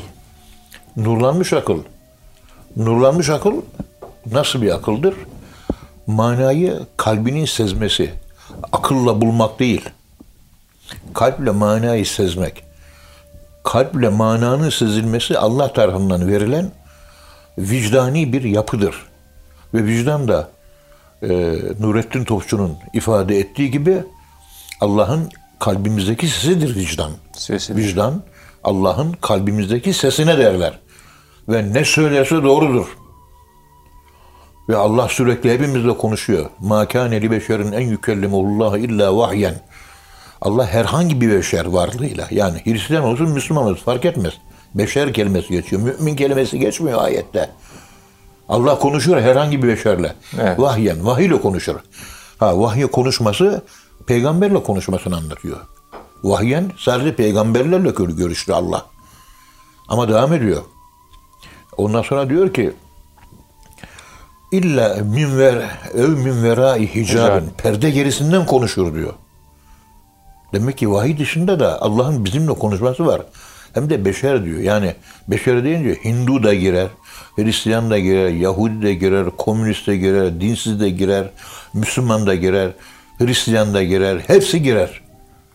Nurlanmış 0.97 1.53
akıl. 1.53 1.79
Nurlanmış 2.75 3.29
akıl 3.29 3.61
nasıl 4.31 4.61
bir 4.61 4.75
akıldır? 4.75 5.15
Manayı 6.07 6.79
kalbinin 6.97 7.45
sezmesi. 7.45 8.13
Akılla 8.71 9.21
bulmak 9.21 9.59
değil. 9.59 9.89
Kalple 11.13 11.51
manayı 11.51 12.05
sezmek 12.05 12.65
kalple 13.65 14.09
mananın 14.09 14.69
sezilmesi 14.69 15.37
Allah 15.37 15.73
tarafından 15.73 16.27
verilen 16.27 16.71
vicdani 17.57 18.33
bir 18.33 18.43
yapıdır. 18.43 18.95
Ve 19.73 19.83
vicdan 19.83 20.27
da 20.27 20.49
e, 21.21 21.27
Nurettin 21.79 22.23
Topçu'nun 22.23 22.77
ifade 22.93 23.39
ettiği 23.39 23.71
gibi 23.71 24.03
Allah'ın 24.81 25.29
kalbimizdeki 25.59 26.27
sesidir 26.27 26.75
vicdan. 26.75 27.11
Sesidir. 27.33 27.83
Vicdan 27.83 28.23
Allah'ın 28.63 29.11
kalbimizdeki 29.11 29.93
sesine 29.93 30.37
derler. 30.37 30.79
Ve 31.49 31.73
ne 31.73 31.85
söylerse 31.85 32.43
doğrudur. 32.43 32.97
Ve 34.69 34.75
Allah 34.75 35.07
sürekli 35.09 35.53
hepimizle 35.53 35.97
konuşuyor. 35.97 36.49
Ma 36.59 36.87
kâne 36.87 37.21
li 37.21 37.31
beşerin 37.31 37.71
en 37.71 37.81
yükellimullah 37.81 38.77
illa 38.77 39.17
vahyen. 39.17 39.55
Allah 40.41 40.67
herhangi 40.67 41.21
bir 41.21 41.31
beşer 41.31 41.65
varlığıyla 41.65 42.27
yani 42.31 42.61
Hristiyan 42.63 43.03
olsun 43.03 43.29
Müslüman 43.29 43.63
olsun 43.63 43.83
fark 43.83 44.05
etmez. 44.05 44.33
Beşer 44.75 45.13
kelimesi 45.13 45.49
geçiyor. 45.49 45.81
Mümin 45.81 46.15
kelimesi 46.15 46.59
geçmiyor 46.59 47.03
ayette. 47.03 47.49
Allah 48.49 48.79
konuşuyor 48.79 49.21
herhangi 49.21 49.63
bir 49.63 49.67
beşerle. 49.67 50.15
Evet. 50.41 50.59
Vahyen, 50.59 51.05
vahiyle 51.05 51.41
konuşur. 51.41 51.75
Ha 52.39 52.59
vahye 52.59 52.87
konuşması 52.87 53.61
peygamberle 54.07 54.63
konuşmasını 54.63 55.15
anlatıyor. 55.17 55.57
Vahyen 56.23 56.71
sadece 56.77 57.15
peygamberlerle 57.15 57.89
gör- 57.89 58.09
görüştü 58.09 58.53
Allah. 58.53 58.85
Ama 59.87 60.09
devam 60.09 60.33
ediyor. 60.33 60.61
Ondan 61.77 62.01
sonra 62.01 62.29
diyor 62.29 62.53
ki 62.53 62.73
illa 64.51 64.95
min 65.03 65.37
ver 65.37 65.55
ev 65.93 66.09
min 66.09 66.43
verai 66.43 66.95
hicabin 66.95 67.45
Hicab. 67.47 67.57
perde 67.57 67.89
gerisinden 67.89 68.45
konuşur 68.45 68.93
diyor. 68.95 69.13
Demek 70.53 70.77
ki 70.77 70.91
vahiy 70.91 71.17
dışında 71.17 71.59
da 71.59 71.81
Allah'ın 71.81 72.25
bizimle 72.25 72.53
konuşması 72.53 73.05
var. 73.05 73.21
Hem 73.73 73.89
de 73.89 74.05
beşer 74.05 74.45
diyor. 74.45 74.59
Yani 74.59 74.95
beşer 75.27 75.63
deyince 75.63 76.03
Hindu 76.03 76.43
da 76.43 76.53
girer, 76.53 76.87
Hristiyan 77.35 77.89
da 77.89 77.99
girer, 77.99 78.29
Yahudi 78.29 78.81
de 78.81 78.93
girer, 78.93 79.27
komünist 79.37 79.87
de 79.87 79.97
girer, 79.97 80.41
dinsiz 80.41 80.79
de 80.79 80.89
girer, 80.89 81.29
Müslüman 81.73 82.27
da 82.27 82.35
girer, 82.35 82.71
Hristiyan 83.17 83.73
da 83.73 83.83
girer, 83.83 84.19
hepsi 84.27 84.61
girer. 84.61 85.01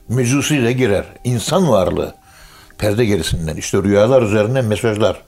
Mecusi 0.09 0.62
de 0.62 0.73
girer. 0.73 1.05
İnsan 1.25 1.68
varlığı. 1.68 2.14
Perde 2.79 3.05
gerisinden. 3.05 3.57
İşte 3.57 3.83
rüyalar 3.83 4.23
üzerine 4.23 4.62
mesajlar. 4.62 5.23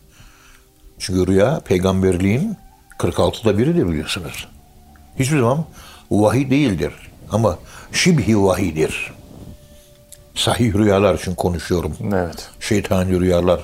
Çünkü 0.98 1.26
rüya 1.32 1.60
peygamberliğin 1.64 2.56
46'da 2.98 3.58
biridir 3.58 3.88
biliyorsunuz. 3.88 4.48
Hiçbir 5.18 5.38
zaman 5.38 5.64
vahiy 6.10 6.50
değildir. 6.50 6.92
Ama 7.32 7.58
şibhi 7.92 8.42
vahidir. 8.42 9.12
Sahih 10.34 10.74
rüyalar 10.74 11.14
için 11.14 11.34
konuşuyorum. 11.34 11.96
Evet. 12.14 12.50
Şeytani 12.60 13.20
rüyalar, 13.20 13.60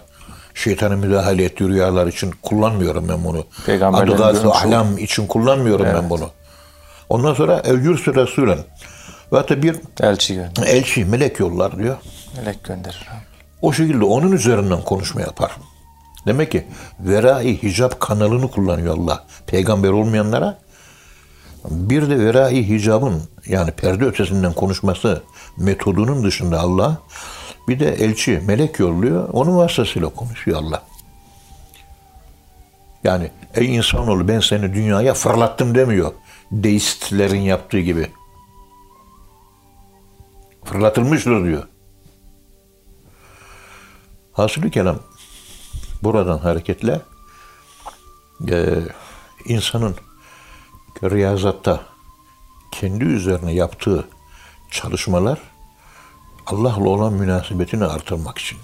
şeytanın 0.55 0.99
müdahale 0.99 1.45
ettiği 1.45 1.69
rüyalar 1.69 2.07
için 2.07 2.35
kullanmıyorum 2.43 3.09
ben 3.09 3.25
bunu. 3.25 3.45
Adıgaz 4.03 4.43
görmüş 4.43 4.57
ahlam 4.57 4.99
için 4.99 5.27
kullanmıyorum 5.27 5.87
ben 5.87 5.95
Evet. 6.01 6.11
bunu. 6.11 6.31
Ondan 7.09 7.35
sonra 7.35 7.61
evcür 7.65 8.15
Resulen. 8.15 8.59
Ve 9.33 9.37
hatta 9.37 9.63
bir 9.63 9.77
Elçi 10.01 10.35
gönder. 10.35 10.67
elçi, 10.67 11.05
melek 11.05 11.41
yollar 11.41 11.79
diyor. 11.79 11.97
Melek 12.37 12.65
gönderir. 12.65 13.09
O 13.63 13.73
şekilde 13.73 14.05
onun 14.05 14.33
üzerinden 14.33 14.83
konuşma 14.83 15.21
yapar. 15.21 15.51
Demek 16.27 16.53
ki 16.53 16.67
verai 17.01 17.63
hicab 17.63 17.93
kanalını 18.01 18.51
kullanıyor 18.51 18.99
Allah. 18.99 19.25
Peygamber 19.47 19.89
olmayanlara 19.89 20.59
bir 21.71 22.11
de 22.11 22.19
verai 22.19 22.69
hicabın 22.69 23.23
yani 23.47 23.71
perde 23.71 24.05
ötesinden 24.05 24.53
konuşması 24.53 25.23
metodunun 25.57 26.25
dışında 26.25 26.61
Allah 26.61 26.97
bir 27.69 27.81
de 27.81 27.95
elçi, 27.95 28.43
melek 28.47 28.79
yolluyor. 28.79 29.29
Onun 29.33 29.57
vasıtasıyla 29.57 30.09
konuşuyor 30.09 30.59
Allah. 30.63 30.83
Yani 33.05 33.31
ey 33.55 33.77
insanoğlu 33.77 34.29
ben 34.29 34.41
seni 34.41 34.75
dünyaya 34.75 35.15
fırlattım 35.15 35.75
demiyor. 35.75 36.13
Deistlerin 36.53 37.41
yaptığı 37.41 37.81
gibi. 37.81 38.11
Fırlatılmıştır 40.65 41.45
diyor. 41.45 41.69
Hasılı 44.33 44.71
kelam 44.71 44.99
buradan 46.03 46.39
hareketle 46.39 47.01
e, 48.51 48.79
insanın 49.45 49.97
riyazatta 51.03 51.81
kendi 52.71 53.05
üzerine 53.05 53.53
yaptığı 53.53 54.09
çalışmalar 54.71 55.39
Allah'la 56.47 56.89
olan 56.89 57.13
münasebetini 57.13 57.85
artırmak 57.85 58.39
için 58.39 58.59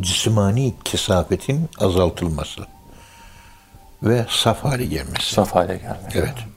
cismani 0.00 0.74
kesafetin 0.84 1.68
azaltılması 1.78 2.66
ve 4.02 4.26
saf 4.28 4.64
hale 4.64 4.84
gelmesi. 4.84 5.34
Saf 5.34 5.54
hale 5.54 5.76
gelmek. 5.76 6.16
Evet. 6.16 6.53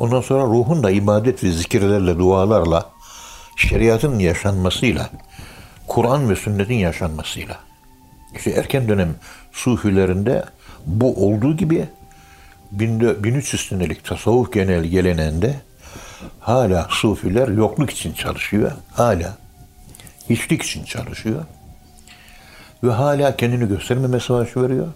Ondan 0.00 0.20
sonra 0.20 0.42
ruhun 0.42 0.82
da 0.82 0.90
ibadet 0.90 1.44
ve 1.44 1.52
zikirlerle, 1.52 2.18
dualarla, 2.18 2.90
şeriatın 3.56 4.18
yaşanmasıyla, 4.18 5.10
Kur'an 5.86 6.30
ve 6.30 6.36
sünnetin 6.36 6.74
yaşanmasıyla. 6.74 7.58
İşte 8.36 8.50
erken 8.50 8.88
dönem 8.88 9.14
sufilerinde 9.52 10.44
bu 10.86 11.26
olduğu 11.26 11.56
gibi 11.56 11.88
1300 12.72 13.68
senelik 13.68 14.04
tasavvuf 14.04 14.52
genel 14.52 14.84
geleneğinde 14.84 15.60
hala 16.40 16.86
sufiler 16.90 17.48
yokluk 17.48 17.90
için 17.90 18.12
çalışıyor. 18.12 18.72
Hala 18.92 19.36
hiçlik 20.30 20.62
için 20.62 20.84
çalışıyor. 20.84 21.44
Ve 22.84 22.90
hala 22.90 23.36
kendini 23.36 23.68
göstermeme 23.68 24.20
savaşı 24.20 24.62
veriyor. 24.62 24.88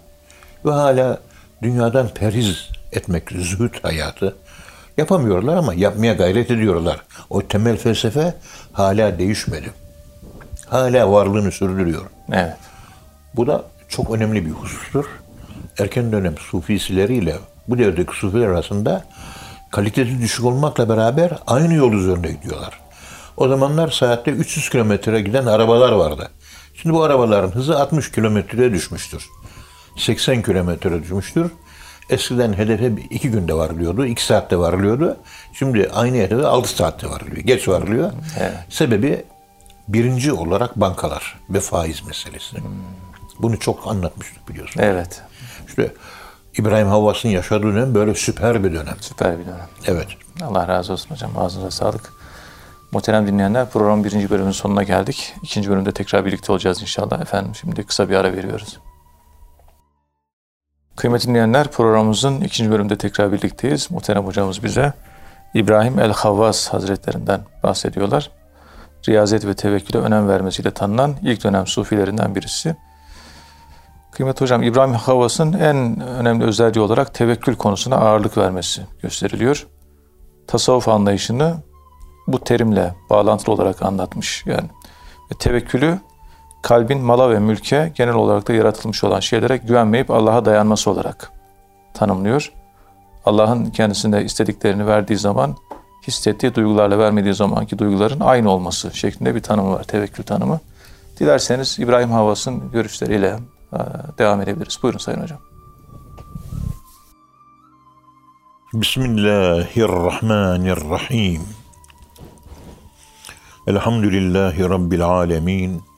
Ve 0.65 0.71
hala 0.71 1.19
dünyadan 1.61 2.07
perhiz 2.07 2.69
etmek, 2.91 3.31
zühd 3.31 3.83
hayatı 3.83 4.35
yapamıyorlar 4.97 5.57
ama 5.57 5.73
yapmaya 5.73 6.13
gayret 6.13 6.51
ediyorlar. 6.51 7.01
O 7.29 7.41
temel 7.41 7.77
felsefe 7.77 8.33
hala 8.73 9.19
değişmedi. 9.19 9.71
Hala 10.69 11.11
varlığını 11.11 11.51
sürdürüyor. 11.51 12.05
Evet. 12.31 12.57
Bu 13.35 13.47
da 13.47 13.63
çok 13.89 14.11
önemli 14.11 14.45
bir 14.45 14.51
husustur. 14.51 15.05
Erken 15.79 16.11
dönem 16.11 16.37
sufisileriyle 16.37 17.35
bu 17.67 17.77
devredeki 17.77 18.15
sufiler 18.15 18.47
arasında 18.47 19.05
kalitesi 19.71 20.21
düşük 20.21 20.45
olmakla 20.45 20.89
beraber 20.89 21.31
aynı 21.47 21.73
yol 21.73 21.93
üzerinde 21.93 22.31
gidiyorlar. 22.31 22.79
O 23.37 23.47
zamanlar 23.47 23.91
saatte 23.91 24.31
300 24.31 24.69
kilometre 24.69 25.21
giden 25.21 25.45
arabalar 25.45 25.91
vardı. 25.91 26.29
Şimdi 26.73 26.95
bu 26.95 27.03
arabaların 27.03 27.51
hızı 27.51 27.79
60 27.79 28.11
kilometreye 28.11 28.71
düşmüştür. 28.71 29.25
80 29.97 30.41
kilometre 30.41 31.03
düşmüştür. 31.03 31.51
Eskiden 32.09 32.53
hedefe 32.53 33.01
iki 33.09 33.31
günde 33.31 33.53
varılıyordu, 33.53 34.05
iki 34.05 34.25
saatte 34.25 34.57
varılıyordu. 34.57 35.17
Şimdi 35.53 35.89
aynı 35.93 36.17
hedefe 36.17 36.47
altı 36.47 36.69
saatte 36.69 37.09
varılıyor. 37.09 37.37
Geç 37.37 37.67
varılıyor. 37.67 38.11
Evet. 38.39 38.53
Sebebi 38.69 39.25
birinci 39.87 40.33
olarak 40.33 40.75
bankalar 40.75 41.39
ve 41.49 41.59
faiz 41.59 42.07
meselesi. 42.07 42.57
Bunu 43.39 43.59
çok 43.59 43.87
anlatmıştık 43.87 44.49
biliyorsun. 44.49 44.81
Evet. 44.81 45.21
İşte 45.67 45.93
İbrahim 46.57 46.87
Havvas'ın 46.87 47.29
yaşadığı 47.29 47.63
dönem 47.63 47.95
böyle 47.95 48.15
süper 48.15 48.63
bir 48.63 48.73
dönem. 48.73 48.95
Süper 49.01 49.39
bir 49.39 49.45
dönem. 49.45 49.67
Evet. 49.87 50.07
Allah 50.43 50.67
razı 50.67 50.93
olsun 50.93 51.09
hocam. 51.09 51.31
Ağzınıza 51.37 51.71
sağlık. 51.71 52.13
Muhterem 52.91 53.27
dinleyenler 53.27 53.69
programın 53.69 54.03
birinci 54.03 54.29
bölümünün 54.29 54.51
sonuna 54.51 54.83
geldik. 54.83 55.33
İkinci 55.43 55.69
bölümde 55.69 55.91
tekrar 55.91 56.25
birlikte 56.25 56.51
olacağız 56.51 56.81
inşallah. 56.81 57.21
Efendim 57.21 57.55
şimdi 57.55 57.83
kısa 57.83 58.09
bir 58.09 58.15
ara 58.15 58.33
veriyoruz. 58.33 58.79
Kıymetli 60.95 61.27
dinleyenler 61.27 61.71
programımızın 61.71 62.41
ikinci 62.41 62.71
bölümünde 62.71 62.97
tekrar 62.97 63.31
birlikteyiz. 63.31 63.91
Muhterem 63.91 64.25
hocamız 64.25 64.63
bize 64.63 64.93
İbrahim 65.53 65.99
el-Havvas 65.99 66.67
Hazretlerinden 66.67 67.41
bahsediyorlar. 67.63 68.31
Riyazet 69.09 69.45
ve 69.45 69.53
tevekküle 69.53 69.97
önem 69.97 70.27
vermesiyle 70.27 70.71
tanınan 70.71 71.15
ilk 71.21 71.43
dönem 71.43 71.67
sufilerinden 71.67 72.35
birisi. 72.35 72.75
Kıymetli 74.11 74.41
hocam 74.41 74.63
İbrahim 74.63 74.93
Havvas'ın 74.93 75.53
en 75.53 75.99
önemli 76.01 76.43
özelliği 76.43 76.85
olarak 76.85 77.13
tevekkül 77.13 77.55
konusuna 77.55 77.95
ağırlık 77.95 78.37
vermesi 78.37 78.81
gösteriliyor. 79.01 79.67
Tasavvuf 80.47 80.87
anlayışını 80.87 81.55
bu 82.27 82.39
terimle 82.39 82.95
bağlantılı 83.09 83.55
olarak 83.55 83.81
anlatmış. 83.81 84.43
Yani 84.45 84.69
ve 85.31 85.37
tevekkülü 85.39 85.99
kalbin 86.65 87.01
mala 87.01 87.29
ve 87.29 87.39
mülke 87.39 87.91
genel 87.95 88.13
olarak 88.13 88.47
da 88.47 88.53
yaratılmış 88.53 89.03
olan 89.03 89.19
şeylere 89.19 89.57
güvenmeyip 89.57 90.11
Allah'a 90.11 90.45
dayanması 90.45 90.91
olarak 90.91 91.31
tanımlıyor. 91.93 92.51
Allah'ın 93.25 93.65
kendisine 93.65 94.23
istediklerini 94.23 94.87
verdiği 94.87 95.17
zaman 95.17 95.55
hissettiği 96.07 96.55
duygularla 96.55 96.99
vermediği 96.99 97.33
zamanki 97.33 97.79
duyguların 97.79 98.19
aynı 98.19 98.51
olması 98.51 98.97
şeklinde 98.97 99.35
bir 99.35 99.41
tanımı 99.41 99.71
var. 99.71 99.83
Tevekkül 99.83 100.23
tanımı. 100.23 100.59
Dilerseniz 101.19 101.79
İbrahim 101.79 102.11
Havas'ın 102.11 102.71
görüşleriyle 102.71 103.39
e, 103.73 103.77
devam 104.17 104.41
edebiliriz. 104.41 104.79
Buyurun 104.83 104.99
Sayın 104.99 105.21
Hocam. 105.21 105.39
Bismillahirrahmanirrahim. 108.73 111.41
Elhamdülillahi 113.67 114.69
Rabbil 114.69 115.05
alemin. 115.05 115.94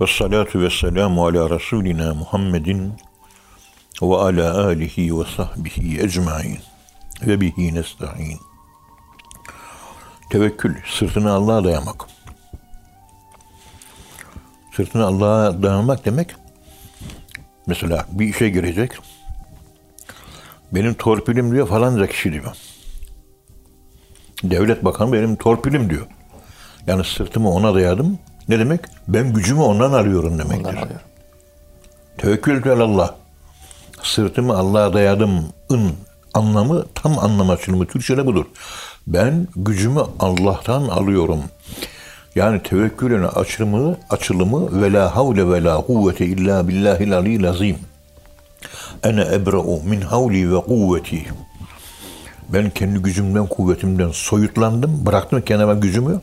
Ve 0.00 0.06
salatu 0.06 0.60
ve 0.60 0.70
selamu 0.70 1.26
ala 1.26 1.50
Resulina 1.50 2.14
Muhammedin 2.14 2.92
ve 4.02 4.16
ala 4.16 4.64
alihi 4.64 5.18
ve 5.18 5.24
sahbihi 5.36 6.00
ecmain 6.00 6.58
ve 7.22 7.40
bihi 7.40 7.74
nesta'in. 7.74 8.38
Tevekkül, 10.30 10.74
sırtını 10.98 11.32
Allah'a 11.32 11.64
dayamak. 11.64 12.06
Sırtını 14.76 15.06
Allah'a 15.06 15.62
dayamak 15.62 16.04
demek, 16.04 16.34
mesela 17.66 18.06
bir 18.10 18.28
işe 18.28 18.48
girecek, 18.48 18.92
benim 20.72 20.94
torpilim 20.94 21.52
diyor 21.52 21.68
falanca 21.68 22.06
kişi 22.06 22.32
diyor. 22.32 22.56
Devlet 24.42 24.84
bakanı 24.84 25.12
benim 25.12 25.36
torpilim 25.36 25.90
diyor. 25.90 26.06
Yani 26.86 27.04
sırtımı 27.04 27.50
ona 27.50 27.74
dayadım. 27.74 28.18
Ne 28.48 28.58
demek? 28.58 28.80
Ben 29.08 29.32
gücümü 29.32 29.60
ondan 29.60 29.92
alıyorum 29.92 30.38
demektir. 30.38 30.68
Ondan 30.68 30.82
alıyorum. 30.82 31.06
Tevekkül 32.18 32.70
Allah. 32.70 33.14
Sırtımı 34.02 34.56
Allah'a 34.56 34.92
dayadım. 34.92 35.44
ın 35.70 35.92
anlamı 36.34 36.86
tam 36.94 37.18
anlam 37.18 37.50
açılımı 37.50 37.86
Türkçe'de 37.86 38.26
budur. 38.26 38.44
Ben 39.06 39.48
gücümü 39.56 40.00
Allah'tan 40.20 40.82
alıyorum. 40.82 41.40
Yani 42.34 42.62
tevekkülün 42.62 43.22
açılımı, 43.22 43.96
açılımı 44.10 44.82
ve 44.82 44.92
la 44.92 45.16
havle 45.16 45.48
ve 45.48 45.64
la 45.64 45.76
kuvvete 45.76 46.26
illa 46.26 46.68
billahil 46.68 47.16
aliyyil 47.16 47.48
azim. 47.48 47.76
Ene 49.02 49.22
ebre'u 49.32 49.82
min 49.84 50.00
havli 50.00 50.54
ve 50.54 50.60
kuvveti. 50.60 51.26
Ben 52.48 52.70
kendi 52.70 52.98
gücümden, 52.98 53.46
kuvvetimden 53.46 54.10
soyutlandım, 54.10 55.06
bıraktım 55.06 55.42
kenara 55.42 55.74
gücümü. 55.74 56.20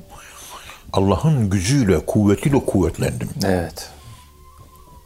Allah'ın 0.93 1.49
gücüyle, 1.49 2.05
kuvvetiyle 2.05 2.65
kuvvetlendim. 2.65 3.29
Evet. 3.45 3.89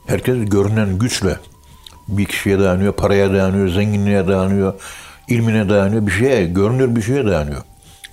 Herkes 0.08 0.50
görünen 0.50 1.00
güçle 1.00 1.40
bir 2.08 2.26
kişiye 2.26 2.60
dayanıyor, 2.60 2.94
paraya 2.94 3.34
dayanıyor, 3.34 3.70
zenginliğe 3.70 4.28
dayanıyor, 4.28 4.74
ilmine 5.28 5.70
dayanıyor, 5.70 6.08
bir 6.08 6.12
şeye, 6.12 6.46
görünür 6.46 6.96
bir 6.96 7.02
şeye 7.02 7.26
dayanıyor. 7.26 7.62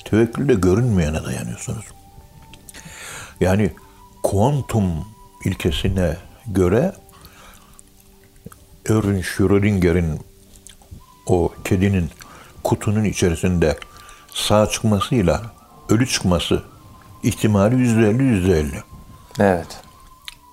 Tevekkül 0.05 0.49
de 0.49 0.55
görünmeyene 0.55 1.25
dayanıyorsunuz. 1.25 1.85
Yani 3.41 3.71
kuantum 4.23 4.93
ilkesine 5.45 6.17
göre 6.47 6.93
Erwin 8.89 9.23
Schrödinger'in 9.23 10.21
o 11.27 11.53
kedinin 11.65 12.11
kutunun 12.65 13.05
içerisinde 13.05 13.79
sağ 14.35 14.67
çıkmasıyla 14.67 15.43
ölü 15.89 16.07
çıkması 16.07 16.63
ihtimali 17.25 17.77
yüzde 17.77 18.09
elli 18.09 18.23
yüzde 18.23 18.59
elli. 18.61 18.83
Evet. 19.41 19.81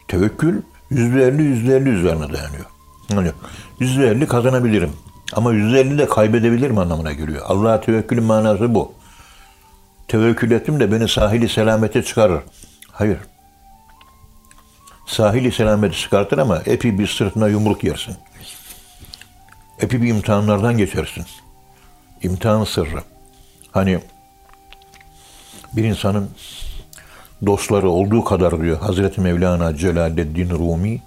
Tevekkül 0.08 0.62
yüzde 0.90 1.28
elli 1.28 1.42
yüzde 1.42 1.78
elli 1.78 1.90
üzerine 1.90 2.34
dayanıyor. 2.34 2.66
Yani 3.10 3.32
yüzde 3.80 4.08
elli 4.08 4.28
kazanabilirim. 4.28 4.94
Ama 5.34 5.54
yüzde 5.54 5.80
elli 5.80 5.98
de 5.98 6.06
kaybedebilirim 6.06 6.78
anlamına 6.78 7.12
geliyor. 7.12 7.42
Allah'a 7.48 7.82
tevekkülün 7.82 8.24
manası 8.24 8.76
bu. 8.76 8.94
Tevekkül 10.08 10.52
ettim 10.52 10.80
de 10.80 10.92
beni 10.92 11.08
sahili 11.08 11.50
selamete 11.50 12.04
çıkarır. 12.04 12.42
Hayır. 12.92 13.18
Sahili 15.06 15.52
selamete 15.52 15.96
çıkartır 15.96 16.38
ama 16.38 16.58
epi 16.58 17.00
bir 17.00 17.08
sırtına 17.08 17.48
yumruk 17.48 17.84
yersin. 17.84 18.16
Epi 19.80 20.02
bir 20.02 20.08
imtihanlardan 20.08 20.78
geçersin. 20.78 21.26
İmtihan 22.24 22.64
sırrı. 22.64 23.04
Hani 23.72 24.00
bir 25.74 25.84
insanın 25.84 26.30
dostları 27.46 27.90
olduğu 27.90 28.24
kadar 28.24 28.62
diyor 28.62 28.80
Hazreti 28.80 29.22
Mevlana 29.22 29.76
Celaleddin 29.76 30.50
Rumi 30.50 31.02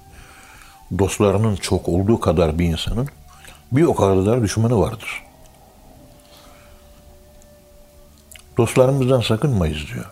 dostlarının 0.98 1.56
çok 1.56 1.88
olduğu 1.88 2.20
kadar 2.20 2.58
bir 2.58 2.64
insanın 2.64 3.08
bir 3.72 3.82
o 3.82 3.94
kadar 3.94 4.42
düşmanı 4.42 4.80
vardır. 4.80 5.22
Dostlarımızdan 8.56 9.20
sakınmayız 9.20 9.78
diyor. 9.94 10.04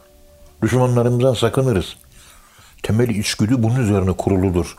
Düşmanlarımızdan 0.62 1.34
sakınırız. 1.34 1.96
Temel 2.82 3.08
içgüdü 3.08 3.62
bunun 3.62 3.80
üzerine 3.80 4.12
kuruludur. 4.12 4.76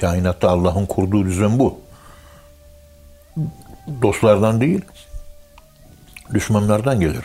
Kainatta 0.00 0.50
Allah'ın 0.50 0.86
kurduğu 0.86 1.24
düzen 1.24 1.58
bu. 1.58 1.80
Dostlardan 4.02 4.60
değil, 4.60 4.80
düşmanlardan 6.34 7.00
gelir. 7.00 7.24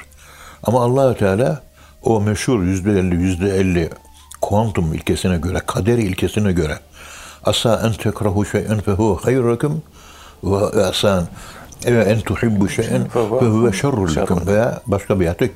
Ama 0.64 0.84
allah 0.84 1.18
Teala 1.18 1.64
o 2.04 2.22
meşhur 2.22 2.64
yüzde 2.64 2.92
elli, 2.92 3.16
yüzde 3.16 3.58
elli 3.58 3.90
kuantum 4.42 4.94
ilkesine 4.94 5.38
göre, 5.38 5.60
kader 5.68 5.98
ilkesine 5.98 6.52
göre 6.52 6.80
asa 7.44 7.82
en 7.86 7.94
tekrahu 7.94 8.46
şey'en 8.46 8.82
fehu 8.82 9.20
hayrukum 9.24 9.82
ve 10.44 10.86
asa 10.86 11.28
en 11.86 12.22
tuhibbu 12.22 12.70
şey'en 12.70 13.08
fehuve 13.10 13.74
şerrul 13.74 14.16
lekum. 14.16 14.48
Veya 14.48 14.82
başka 14.88 15.20
bir 15.20 15.26
ayette 15.26 15.52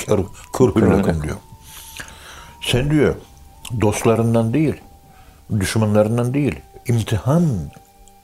kurhul 0.53 0.81
lekum 0.97 1.23
diyor. 1.23 1.36
Sen 2.62 2.89
diyor 2.89 3.15
dostlarından 3.81 4.53
değil, 4.53 4.75
düşmanlarından 5.60 6.33
değil, 6.33 6.55
imtihan 6.88 7.45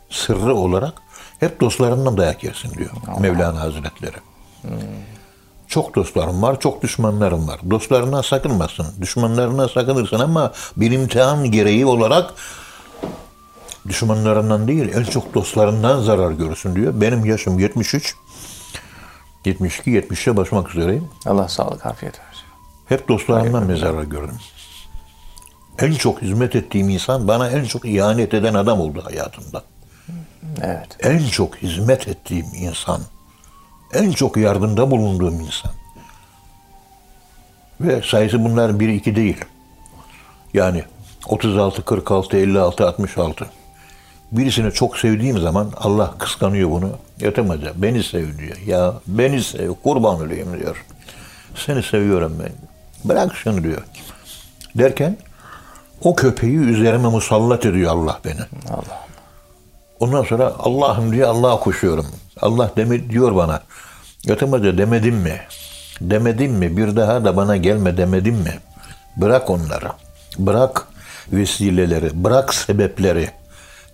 sırrı 0.09 0.55
olarak 0.55 0.93
hep 1.39 1.59
dostlarından 1.61 2.17
dayak 2.17 2.43
yersin 2.43 2.73
diyor 2.73 2.89
Mevlana 3.19 3.59
Hazretleri. 3.59 4.17
Çok 5.73 5.95
dostlarım 5.95 6.41
var, 6.41 6.59
çok 6.59 6.83
düşmanlarım 6.83 7.47
var. 7.47 7.59
Dostlarından 7.69 8.21
sakınmasın, 8.21 8.85
düşmanlarından 9.01 9.67
sakınırsın 9.67 10.19
ama 10.19 10.51
bir 10.77 10.91
imtihan 10.91 11.51
gereği 11.51 11.85
olarak 11.85 12.33
düşmanlarından 13.87 14.67
değil, 14.67 14.93
en 14.95 15.03
çok 15.03 15.33
dostlarından 15.33 16.01
zarar 16.01 16.31
görürsün 16.31 16.75
diyor. 16.75 17.01
Benim 17.01 17.25
yaşım 17.25 17.59
73, 17.59 18.15
72, 19.45 19.91
70'e 19.91 20.37
başlamak 20.37 20.75
üzereyim. 20.75 21.09
Allah 21.25 21.47
sağlık, 21.47 21.85
afiyet 21.85 22.19
versin. 22.19 22.43
Hep 22.85 23.07
dostlarımdan 23.07 23.67
ne 23.67 23.75
zarar 23.75 24.03
gördüm. 24.03 24.37
En 25.79 25.93
çok 25.93 26.21
hizmet 26.21 26.55
ettiğim 26.55 26.89
insan 26.89 27.27
bana 27.27 27.49
en 27.49 27.65
çok 27.65 27.85
ihanet 27.85 28.33
eden 28.33 28.53
adam 28.53 28.79
oldu 28.79 29.03
hayatımda. 29.05 29.63
Evet. 30.61 30.97
En 30.99 31.27
çok 31.27 31.57
hizmet 31.57 32.07
ettiğim 32.07 32.45
insan, 32.55 33.01
en 33.93 34.11
çok 34.11 34.37
yardımda 34.37 34.91
bulunduğum 34.91 35.39
insan. 35.39 35.71
Ve 37.81 38.01
sayısı 38.01 38.45
bunlar 38.45 38.79
bir 38.79 38.89
iki 38.89 39.15
değil. 39.15 39.45
Yani 40.53 40.83
36, 41.27 41.85
46, 41.85 42.37
56, 42.37 42.87
66. 42.87 43.45
Birisini 44.31 44.71
çok 44.71 44.97
sevdiğim 44.97 45.37
zaman 45.37 45.71
Allah 45.77 46.13
kıskanıyor 46.17 46.71
bunu. 46.71 46.89
Yetemedi. 47.21 47.71
Beni 47.75 48.03
sev 48.03 48.37
diyor. 48.37 48.57
Ya 48.65 48.93
beni 49.07 49.43
sev, 49.43 49.73
kurban 49.83 50.15
olayım 50.15 50.59
diyor. 50.59 50.85
Seni 51.55 51.83
seviyorum 51.83 52.37
ben. 52.39 52.51
Bırak 53.03 53.35
şunu 53.35 53.63
diyor. 53.63 53.83
Derken 54.75 55.17
o 56.01 56.15
köpeği 56.15 56.57
üzerime 56.57 57.07
musallat 57.07 57.65
ediyor 57.65 57.91
Allah 57.91 58.19
beni. 58.25 58.41
Allah. 58.69 59.12
Ondan 59.99 60.23
sonra 60.23 60.53
Allah'ım 60.59 61.11
diye 61.11 61.25
Allah'a 61.25 61.59
koşuyorum. 61.59 62.05
Allah 62.41 62.71
demi 62.77 63.09
diyor 63.09 63.35
bana. 63.35 63.61
Yetemedi 64.23 64.77
demedim 64.77 65.15
mi? 65.15 65.41
Demedim 66.01 66.51
mi? 66.51 66.77
Bir 66.77 66.95
daha 66.95 67.25
da 67.25 67.37
bana 67.37 67.57
gelme 67.57 67.97
demedim 67.97 68.35
mi? 68.35 68.59
Bırak 69.17 69.49
onları. 69.49 69.91
Bırak 70.37 70.87
vesileleri. 71.31 72.23
Bırak 72.23 72.53
sebepleri. 72.53 73.29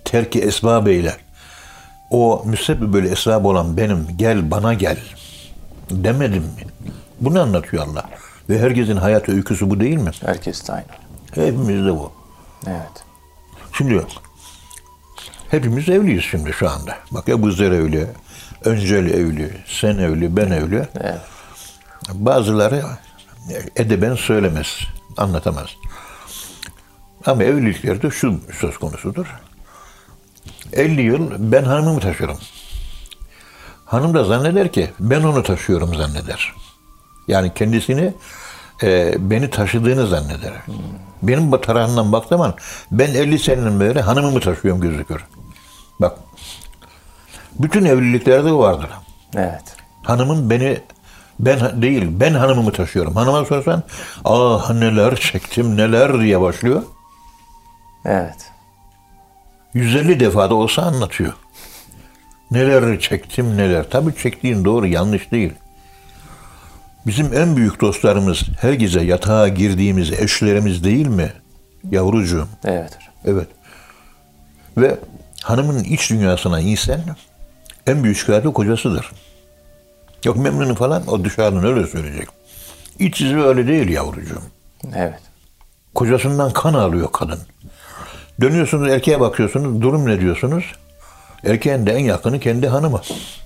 Terki 0.05 0.41
esbab 0.41 0.88
eyler. 0.88 1.17
O 2.09 2.43
müsebbibül 2.45 3.05
esbab 3.05 3.45
olan 3.45 3.77
benim. 3.77 4.07
Gel 4.17 4.51
bana 4.51 4.73
gel. 4.73 4.97
Demedim 5.91 6.43
mi? 6.43 6.91
Bunu 7.21 7.41
anlatıyor 7.41 7.88
Allah. 7.88 8.03
Ve 8.49 8.59
herkesin 8.59 8.95
hayat 8.95 9.29
öyküsü 9.29 9.69
bu 9.69 9.79
değil 9.79 9.97
mi? 9.97 10.12
Herkes 10.25 10.67
de 10.67 10.73
aynı. 10.73 10.85
Hepimizde 11.31 11.91
bu. 11.91 12.12
Evet. 12.67 13.05
Şimdi 13.77 14.05
hepimiz 15.51 15.89
evliyiz 15.89 16.23
şimdi 16.23 16.53
şu 16.53 16.69
anda. 16.69 16.97
Bak 17.12 17.29
Ebu 17.29 17.51
Zer 17.51 17.71
evli, 17.71 18.07
Öncel 18.65 19.05
evli, 19.05 19.51
sen 19.67 19.97
evli, 19.97 20.38
ben 20.38 20.51
evli. 20.51 20.88
Evet. 21.01 21.21
Bazıları 22.13 22.83
edeben 23.75 24.15
söylemez, 24.15 24.79
anlatamaz. 25.17 25.69
Ama 27.25 27.43
evliliklerde 27.43 28.09
şu 28.09 28.39
söz 28.59 28.77
konusudur. 28.77 29.25
50 30.73 31.01
yıl 31.01 31.31
ben 31.51 31.63
hanımımı 31.63 31.99
taşıyorum. 31.99 32.38
Hanım 33.85 34.13
da 34.13 34.23
zanneder 34.23 34.71
ki 34.71 34.89
ben 34.99 35.23
onu 35.23 35.43
taşıyorum 35.43 35.95
zanneder. 35.95 36.53
Yani 37.27 37.53
kendisini 37.53 38.13
e, 38.83 39.15
beni 39.19 39.49
taşıdığını 39.49 40.07
zanneder. 40.07 40.53
Benim 41.23 41.51
bu 41.51 41.62
tarafından 41.62 42.12
bak 42.12 42.27
zaman 42.27 42.53
ben 42.91 43.13
50 43.13 43.39
senenin 43.39 43.79
beri 43.79 44.01
hanımımı 44.01 44.39
taşıyorum 44.39 44.81
gözükür. 44.81 45.25
Bak 45.99 46.17
bütün 47.59 47.85
evliliklerde 47.85 48.51
o 48.51 48.59
vardır. 48.59 48.89
Evet. 49.35 49.63
Hanımın 50.03 50.49
beni 50.49 50.79
ben 51.39 51.81
değil 51.81 52.07
ben 52.09 52.33
hanımımı 52.33 52.71
taşıyorum. 52.71 53.15
Hanıma 53.15 53.45
sorsan 53.45 53.83
ah 54.25 54.73
neler 54.73 55.15
çektim 55.15 55.77
neler 55.77 56.19
diye 56.19 56.41
başlıyor. 56.41 56.83
Evet. 58.05 58.51
150 59.73 60.19
defada 60.19 60.55
olsa 60.55 60.81
anlatıyor. 60.81 61.33
Neler 62.51 62.99
çektim 62.99 63.57
neler. 63.57 63.89
Tabii 63.89 64.15
çektiğin 64.15 64.65
doğru 64.65 64.88
yanlış 64.88 65.31
değil. 65.31 65.53
Bizim 67.07 67.33
en 67.33 67.55
büyük 67.55 67.81
dostlarımız 67.81 68.43
her 68.62 68.73
gece 68.73 68.99
yatağa 68.99 69.47
girdiğimiz 69.47 70.12
eşlerimiz 70.12 70.83
değil 70.83 71.07
mi? 71.07 71.33
Yavrucuğum. 71.91 72.47
Evet. 72.65 72.97
Evet. 73.25 73.47
Ve 74.77 74.97
hanımın 75.49 75.83
iç 75.83 76.09
dünyasına 76.09 76.59
insen 76.59 77.01
en 77.88 78.03
büyük 78.03 78.17
şikayeti 78.17 78.47
kocasıdır. 78.47 79.12
Yok 80.25 80.38
memnunum 80.38 80.75
falan 80.75 81.07
o 81.07 81.25
dışarıdan 81.25 81.65
öyle 81.65 81.88
söyleyecek. 81.88 82.27
İç 82.99 83.21
yüzü 83.21 83.39
öyle 83.39 83.67
değil 83.67 83.89
yavrucuğum. 83.89 84.41
Evet. 84.95 85.19
Kocasından 85.95 86.53
kan 86.53 86.73
alıyor 86.73 87.12
kadın. 87.12 87.39
Dönüyorsunuz 88.41 88.91
erkeğe 88.91 89.19
bakıyorsunuz 89.19 89.81
durum 89.81 90.05
ne 90.05 90.19
diyorsunuz? 90.19 90.63
Erkeğin 91.43 91.85
de 91.85 91.91
en 91.91 92.03
yakını 92.03 92.39
kendi 92.39 92.67
hanımı. 92.67 93.01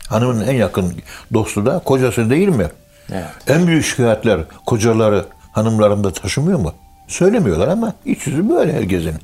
Hanımın 0.07 0.47
en 0.47 0.55
yakın 0.55 0.93
dostu 1.33 1.65
da 1.65 1.79
kocası 1.79 2.29
değil 2.29 2.49
mi? 2.49 2.67
Evet. 3.11 3.29
En 3.47 3.67
büyük 3.67 3.85
şikayetler 3.85 4.41
kocaları 4.65 5.25
hanımlarında 5.51 6.13
taşımıyor 6.13 6.59
mu? 6.59 6.73
Söylemiyorlar 7.07 7.67
ama 7.67 7.93
iç 8.05 8.27
yüzü 8.27 8.49
böyle 8.49 8.73
herkesin. 8.73 9.15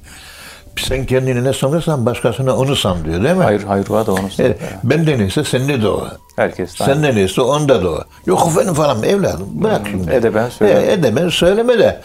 Sen 0.87 1.05
kendini 1.05 1.43
ne 1.43 1.53
sanırsan 1.53 2.05
başkasına 2.05 2.55
onu 2.57 2.75
san 2.75 3.05
diyor 3.05 3.23
değil 3.23 3.35
mi? 3.35 3.43
Hayır, 3.43 3.63
hayır 3.63 3.89
var 3.89 4.07
da 4.07 4.13
onu 4.13 4.29
Evet, 4.39 4.59
ben 4.83 5.07
de 5.07 5.17
neyse 5.17 5.43
sende 5.43 5.81
de 5.81 5.87
o. 5.87 6.07
Herkes 6.35 6.79
de 6.79 6.83
Sen 6.83 7.03
de 7.03 7.15
neyse 7.15 7.41
onda 7.41 7.83
da 7.83 7.89
o. 7.89 8.03
Yok 8.25 8.47
efendim 8.51 8.73
falan 8.73 9.03
evladım 9.03 9.47
bırak 9.51 9.81
şimdi. 9.91 10.11
edeben 10.11 10.49
söyleme. 10.49 10.81
E, 10.81 10.91
edeben 10.91 11.29
söyleme 11.29 11.79
de. 11.79 12.01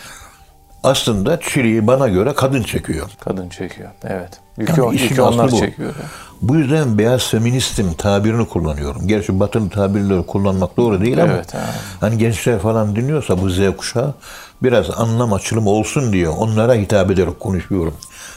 Aslında 0.84 1.40
çileyi 1.40 1.86
bana 1.86 2.08
göre 2.08 2.32
kadın 2.34 2.62
çekiyor. 2.62 3.10
Kadın 3.20 3.48
çekiyor. 3.48 3.90
Evet. 4.04 4.40
Yükü, 4.58 4.80
Yani 4.80 4.94
işin 4.94 5.08
yükü 5.08 5.22
onlar 5.22 5.52
bu. 5.52 5.58
çekiyor. 5.58 5.92
Bu 6.42 6.56
yüzden 6.56 6.98
beyaz 6.98 7.28
feministim 7.28 7.94
tabirini 7.94 8.48
kullanıyorum. 8.48 9.06
Gerçi 9.06 9.40
batın 9.40 9.68
tabirleri 9.68 10.22
kullanmak 10.26 10.76
doğru 10.76 11.00
değil 11.00 11.22
ama 11.22 11.32
Evet, 11.32 11.54
ha. 11.54 11.58
hani 12.00 12.18
gençler 12.18 12.58
falan 12.58 12.96
dinliyorsa 12.96 13.40
bu 13.40 13.50
Z 13.50 13.58
kuşağı 13.76 14.14
biraz 14.62 14.90
anlam 15.00 15.32
açılımı 15.32 15.70
olsun 15.70 16.12
diye 16.12 16.28
onlara 16.28 16.74
hitap 16.74 17.10
ederek 17.10 17.40
konuşuyorum. 17.40 17.94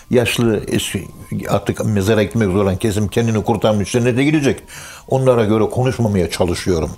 Yaşlı 0.10 0.64
eski, 0.68 1.08
artık 1.50 1.86
mezara 1.86 2.24
gitmek 2.24 2.48
zor 2.50 2.64
olan 2.64 2.76
kesim 2.76 3.08
kendini 3.08 3.44
kurtarmış 3.44 3.92
cennete 3.92 4.24
gidecek. 4.24 4.64
Onlara 5.08 5.46
göre 5.46 5.64
konuşmamaya 5.64 6.30
çalışıyorum. 6.30 6.92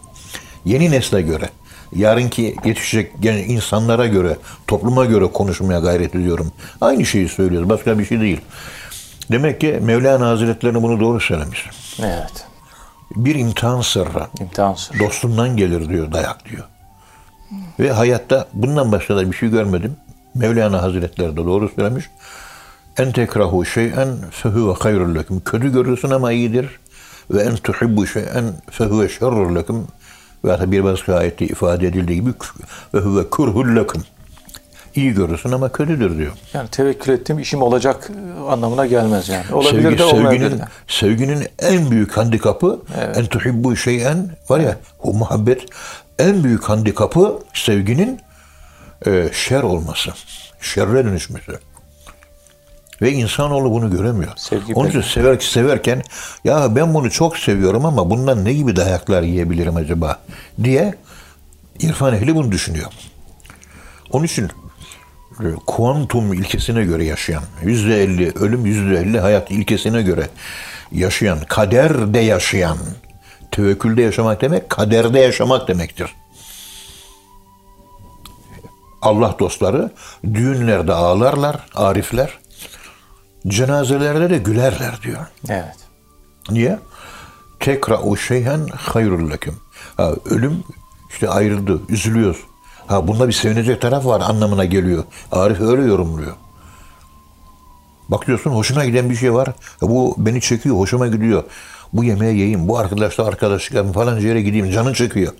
Yeni 0.65 0.91
nesle 0.91 1.21
göre, 1.21 1.49
yarınki 1.95 2.55
yetişecek 2.65 3.11
insanlara 3.47 4.07
göre, 4.07 4.37
topluma 4.67 5.05
göre 5.05 5.27
konuşmaya 5.27 5.79
gayret 5.79 6.15
ediyorum. 6.15 6.51
Aynı 6.81 7.05
şeyi 7.05 7.29
söylüyoruz, 7.29 7.69
başka 7.69 7.99
bir 7.99 8.05
şey 8.05 8.21
değil. 8.21 8.41
Demek 9.31 9.61
ki 9.61 9.79
Mevlana 9.81 10.27
Hazretleri 10.27 10.83
bunu 10.83 10.99
doğru 10.99 11.19
söylemiş. 11.19 11.69
Evet. 11.99 12.45
Bir 13.15 13.35
imtihan 13.35 13.81
sırrı. 13.81 14.27
İmtihan 14.39 14.73
sırrı. 14.73 14.99
Dostundan 14.99 15.57
gelir 15.57 15.89
diyor 15.89 16.11
dayak 16.11 16.49
diyor. 16.49 16.63
Ve 17.79 17.91
hayatta 17.91 18.47
bundan 18.53 18.91
başka 18.91 19.15
da 19.15 19.31
bir 19.31 19.37
şey 19.37 19.49
görmedim. 19.49 19.95
Mevlana 20.35 20.81
Hazretleri 20.81 21.31
de 21.31 21.37
doğru 21.37 21.69
söylemiş. 21.69 22.05
En 22.99 23.11
tekrahu 23.11 23.65
şey'en 23.65 24.17
fehuve 24.31 24.73
hayrul 24.73 25.15
lekum. 25.15 25.39
Kötü 25.39 25.71
görürsün 25.73 26.09
ama 26.09 26.31
iyidir. 26.31 26.79
Ve 27.31 27.41
en 27.41 27.55
tuhibbu 27.55 28.07
şey'en 28.07 28.53
fehuve 28.71 29.09
şerrul 29.09 29.55
lekum. 29.55 29.87
Ve 30.45 30.71
bir 30.71 30.83
başka 30.83 31.15
ayette 31.15 31.45
ifade 31.45 31.87
edildiği 31.87 32.21
gibi 32.21 32.33
ve 32.93 32.99
huve 32.99 33.29
kurhul 33.29 33.75
lekum. 33.75 34.03
İyi 34.95 35.13
görürsün 35.13 35.51
ama 35.51 35.71
kötüdür 35.71 36.17
diyor. 36.17 36.31
Yani 36.53 36.69
tevekkül 36.69 37.13
ettiğim 37.13 37.39
işim 37.39 37.61
olacak 37.61 38.09
e, 38.09 38.49
anlamına 38.49 38.85
gelmez 38.85 39.29
yani. 39.29 39.45
Olabilir 39.53 39.83
Sevgi, 39.83 39.97
de 39.97 40.03
olmayabilir 40.03 40.41
sevginin, 40.41 40.59
de. 40.59 40.67
sevginin 40.87 41.47
en 41.59 41.91
büyük 41.91 42.17
handikapı 42.17 42.79
en 43.15 43.25
tuhibbu 43.25 43.75
şeyen 43.75 44.29
var 44.49 44.59
ya 44.59 44.77
o 44.99 45.13
muhabbet 45.13 45.65
en 46.19 46.43
büyük 46.43 46.63
handikapı 46.63 47.39
sevginin 47.53 48.19
e, 49.05 49.29
şer 49.33 49.63
olması. 49.63 50.11
Şerre 50.61 51.05
dönüşmesi. 51.05 51.51
Ve 53.01 53.11
insanoğlu 53.11 53.71
bunu 53.71 53.91
göremiyor. 53.91 54.31
Sevgi 54.35 54.73
Onun 54.73 54.89
için 54.89 55.01
sever, 55.01 55.39
severken 55.39 56.01
ya 56.43 56.75
ben 56.75 56.93
bunu 56.93 57.11
çok 57.11 57.37
seviyorum 57.37 57.85
ama 57.85 58.09
bundan 58.09 58.45
ne 58.45 58.53
gibi 58.53 58.75
dayaklar 58.75 59.23
yiyebilirim 59.23 59.75
acaba 59.75 60.19
diye 60.63 60.95
irfan 61.79 62.13
ehli 62.13 62.35
bunu 62.35 62.51
düşünüyor. 62.51 62.91
Onun 64.11 64.25
için 64.25 64.49
e, 65.39 65.47
kuantum 65.65 66.33
ilkesine 66.33 66.83
göre 66.83 67.05
yaşayan, 67.05 67.43
yüzde 67.63 68.03
elli 68.03 68.31
ölüm, 68.31 68.65
yüzde 68.65 68.99
elli 68.99 69.19
hayat 69.19 69.51
ilkesine 69.51 70.01
göre 70.01 70.29
yaşayan, 70.91 71.39
kaderde 71.47 72.19
yaşayan, 72.19 72.77
tevekkülde 73.51 74.01
yaşamak 74.01 74.41
demek, 74.41 74.69
kaderde 74.69 75.19
yaşamak 75.19 75.67
demektir. 75.67 76.15
Allah 79.01 79.35
dostları 79.39 79.91
düğünlerde 80.33 80.93
ağlarlar, 80.93 81.55
arifler. 81.75 82.38
Cenazelerde 83.47 84.29
de 84.29 84.37
gülerler 84.37 84.99
diyor. 85.03 85.27
Evet. 85.49 85.75
Niye? 86.51 86.79
Tekra 87.59 87.97
o 87.97 88.15
şeyhen 88.15 88.67
hayrul 88.75 89.31
leküm. 89.31 89.55
Ha, 89.97 90.11
ölüm 90.25 90.63
işte 91.09 91.29
ayrıldı, 91.29 91.81
üzülüyoruz. 91.89 92.39
Ha 92.87 93.07
bunda 93.07 93.27
bir 93.27 93.33
sevinecek 93.33 93.81
taraf 93.81 94.05
var 94.05 94.21
anlamına 94.21 94.65
geliyor. 94.65 95.03
Arif 95.31 95.61
öyle 95.61 95.81
yorumluyor. 95.81 96.33
Bakıyorsun 98.09 98.51
hoşuna 98.51 98.85
giden 98.85 99.09
bir 99.09 99.15
şey 99.15 99.33
var. 99.33 99.49
Bu 99.81 100.15
beni 100.17 100.41
çekiyor, 100.41 100.75
hoşuma 100.75 101.07
gidiyor. 101.07 101.43
Bu 101.93 102.03
yemeği 102.03 102.35
yiyeyim, 102.35 102.67
bu 102.67 102.77
arkadaşla 102.77 103.25
arkadaşlık 103.25 103.73
yapayım 103.73 103.93
falan 103.93 104.19
yere 104.19 104.41
gideyim. 104.41 104.71
Canın 104.71 104.93
çekiyor. 104.93 105.33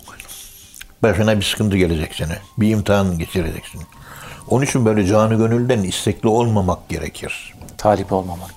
Başına 1.04 1.38
bir 1.38 1.46
sıkıntı 1.46 1.78
gelecek 1.78 2.16
sana. 2.16 2.36
Bir 2.58 2.70
imtihan 2.70 3.18
geçireceksin. 3.18 3.82
Onun 4.50 4.66
için 4.66 4.86
böyle 4.86 5.06
canı 5.06 5.36
gönülden 5.36 5.84
istekli 5.84 6.30
olmamak 6.30 6.90
gerekir. 6.90 7.54
Talip 7.78 8.14
olmamak. 8.14 8.54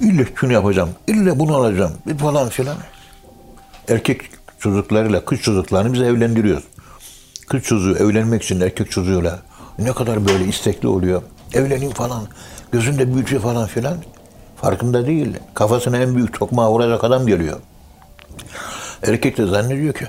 İlle 0.00 0.26
şunu 0.34 0.52
yapacağım, 0.52 0.90
ille 1.06 1.38
bunu 1.38 1.56
alacağım 1.56 1.92
bir 2.06 2.18
falan 2.18 2.48
filan. 2.48 2.76
Erkek 3.88 4.20
çocuklarıyla 4.58 5.24
kız 5.24 5.40
çocuklarını 5.40 5.92
biz 5.92 6.00
evlendiriyoruz. 6.00 6.64
Kız 7.48 7.62
çocuğu 7.62 7.96
evlenmek 7.96 8.42
için 8.42 8.60
erkek 8.60 8.90
çocuğuyla 8.90 9.38
ne 9.78 9.92
kadar 9.92 10.26
böyle 10.26 10.44
istekli 10.44 10.88
oluyor. 10.88 11.22
Evleneyim 11.54 11.92
falan, 11.92 12.22
gözünde 12.72 13.14
büyütüyor 13.14 13.42
falan 13.42 13.66
filan. 13.66 13.96
Farkında 14.56 15.06
değil. 15.06 15.36
Kafasına 15.54 15.96
en 15.96 16.16
büyük 16.16 16.38
tokmağı 16.38 16.70
vuracak 16.70 17.04
adam 17.04 17.26
geliyor. 17.26 17.60
Erkek 19.02 19.38
de 19.38 19.46
zannediyor 19.46 19.94
ki 19.94 20.08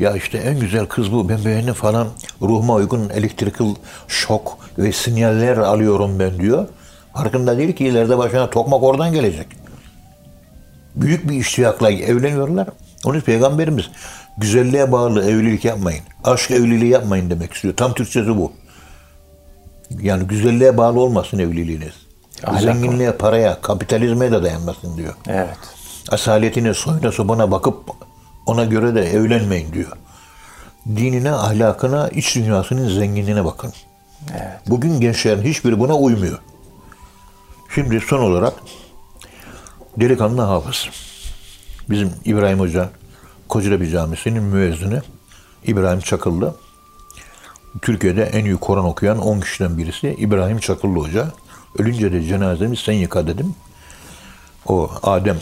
ya 0.00 0.16
işte 0.16 0.38
en 0.38 0.60
güzel 0.60 0.86
kız 0.86 1.12
bu 1.12 1.28
ben 1.28 1.44
beğendim 1.44 1.74
falan 1.74 2.08
ruhuma 2.42 2.74
uygun 2.74 3.08
elektrikal 3.08 3.74
şok 4.08 4.58
ve 4.78 4.92
sinyaller 4.92 5.56
alıyorum 5.56 6.18
ben 6.18 6.38
diyor. 6.38 6.68
Farkında 7.14 7.58
değil 7.58 7.72
ki 7.72 7.86
ileride 7.86 8.18
başına 8.18 8.50
tokmak 8.50 8.82
oradan 8.82 9.12
gelecek. 9.12 9.46
Büyük 10.96 11.28
bir 11.28 11.36
iştiyakla 11.36 11.90
evleniyorlar. 11.90 12.68
Onun 13.04 13.14
için 13.14 13.26
Peygamberimiz 13.26 13.90
güzelliğe 14.38 14.92
bağlı 14.92 15.30
evlilik 15.30 15.64
yapmayın. 15.64 16.02
Aşk 16.24 16.50
evliliği 16.50 16.90
yapmayın 16.90 17.30
demek 17.30 17.52
istiyor. 17.52 17.76
Tam 17.76 17.94
Türkçesi 17.94 18.36
bu. 18.36 18.52
Yani 20.02 20.24
güzelliğe 20.24 20.76
bağlı 20.76 21.00
olmasın 21.00 21.38
evliliğiniz. 21.38 21.92
Ahlak 22.44 22.62
Zenginliğe, 22.62 23.12
paraya, 23.12 23.60
kapitalizme 23.60 24.32
de 24.32 24.42
dayanmasın 24.42 24.96
diyor. 24.96 25.14
Evet. 25.28 25.56
Asaletine, 26.10 26.74
soyuna, 26.74 27.12
sobana 27.12 27.50
bakıp 27.50 27.76
ona 28.46 28.64
göre 28.64 28.94
de 28.94 29.10
evlenmeyin 29.10 29.72
diyor. 29.72 29.92
Dinine, 30.86 31.32
ahlakına, 31.32 32.08
iç 32.08 32.36
dünyasının 32.36 32.88
zenginliğine 32.88 33.44
bakın. 33.44 33.72
Evet. 34.30 34.60
Bugün 34.66 35.00
gençlerin 35.00 35.42
hiçbiri 35.42 35.78
buna 35.78 35.96
uymuyor. 35.96 36.38
Şimdi 37.74 38.00
son 38.00 38.18
olarak 38.18 38.54
delikanlı 39.96 40.42
hafız. 40.42 40.88
Bizim 41.90 42.12
İbrahim 42.24 42.60
Hoca, 42.60 42.90
Kocaeli 43.48 43.90
Camisi'nin 43.90 44.42
müezzini 44.42 45.00
İbrahim 45.64 46.00
Çakıllı. 46.00 46.54
Türkiye'de 47.82 48.22
en 48.22 48.44
iyi 48.44 48.56
Kur'an 48.56 48.84
okuyan 48.84 49.18
10 49.18 49.40
kişiden 49.40 49.78
birisi 49.78 50.16
İbrahim 50.18 50.58
Çakıllı 50.58 50.98
Hoca. 50.98 51.32
Ölünce 51.78 52.12
de 52.12 52.22
cenazemi 52.22 52.76
sen 52.76 52.92
yıka 52.92 53.26
dedim. 53.26 53.54
O 54.66 54.90
Adem 55.02 55.36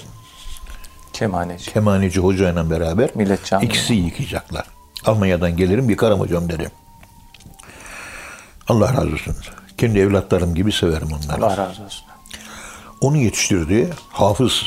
Kemaneci. 1.19 1.73
Kemaneci 1.73 2.21
Hoca 2.21 2.51
ile 2.53 2.71
beraber 2.71 3.11
Millet 3.15 3.45
Camii. 3.45 3.67
ikisi 3.67 3.95
yıkayacaklar. 3.95 4.67
Almanya'dan 5.07 5.57
gelirim 5.57 5.91
yıkarım 5.91 6.21
hocam 6.21 6.49
dedi. 6.49 6.71
Allah 8.69 8.93
razı 8.95 9.13
olsun. 9.13 9.37
Kendi 9.79 9.99
evlatlarım 9.99 10.55
gibi 10.55 10.73
severim 10.73 11.09
onları. 11.13 11.45
Allah 11.45 11.57
razı 11.57 11.83
olsun. 11.83 12.05
Onu 13.01 13.17
yetiştirdi. 13.17 13.91
Hafız. 14.09 14.63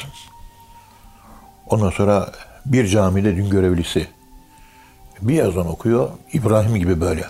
Ondan 1.68 1.90
sonra 1.90 2.32
bir 2.66 2.88
camide 2.88 3.38
din 3.38 3.50
görevlisi. 3.50 4.08
Bir 5.22 5.44
ezan 5.44 5.68
okuyor. 5.68 6.10
İbrahim 6.34 6.76
gibi 6.76 7.02
böyle. 7.02 7.26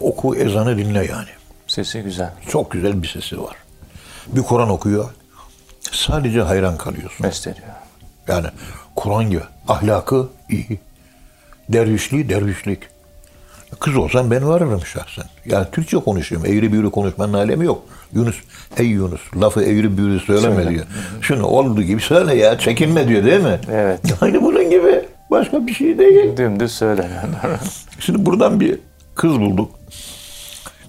Oku 0.00 0.36
ezanı 0.36 0.78
dinle 0.78 1.04
yani. 1.06 1.28
Sesi 1.66 2.02
güzel. 2.02 2.32
Çok 2.48 2.70
güzel 2.70 3.02
bir 3.02 3.08
sesi 3.08 3.42
var. 3.42 3.56
Bir 4.26 4.42
Kur'an 4.42 4.68
okuyor. 4.68 5.10
Sadece 5.92 6.42
hayran 6.42 6.76
kalıyorsun. 6.76 7.26
Mest 7.26 7.46
ediyor. 7.46 7.85
Yani 8.28 8.46
Kur'an 8.96 9.30
gibi. 9.30 9.42
Ahlakı 9.68 10.28
iyi. 10.50 10.78
Dervişliği 11.68 12.28
dervişlik. 12.28 12.78
Kız 13.80 13.96
olsam 13.96 14.30
ben 14.30 14.48
varırım 14.48 14.86
şahsen. 14.86 15.24
Yani 15.46 15.66
Türkçe 15.72 15.96
konuşuyorum. 15.96 16.46
Eğri 16.46 16.72
büğrü 16.72 16.90
konuşmanın 16.90 17.32
alemi 17.32 17.64
yok. 17.64 17.82
Yunus, 18.12 18.36
ey 18.76 18.86
Yunus 18.86 19.20
lafı 19.36 19.62
eğri 19.62 19.98
büğrü 19.98 20.20
söyleme 20.20 20.54
Söyle. 20.54 20.70
diyor. 20.70 20.86
Şunu 21.20 21.46
olduğu 21.46 21.82
gibi 21.82 22.00
söyle 22.00 22.34
ya 22.34 22.58
çekinme 22.58 23.08
diyor 23.08 23.24
değil 23.24 23.40
mi? 23.40 23.60
Evet. 23.72 24.00
Aynı 24.20 24.42
bunun 24.42 24.70
gibi. 24.70 25.04
Başka 25.30 25.66
bir 25.66 25.74
şey 25.74 25.98
değil. 25.98 26.36
Dümdüz 26.36 26.72
söyle. 26.72 27.10
Şimdi 28.00 28.26
buradan 28.26 28.60
bir 28.60 28.78
kız 29.14 29.40
bulduk. 29.40 29.70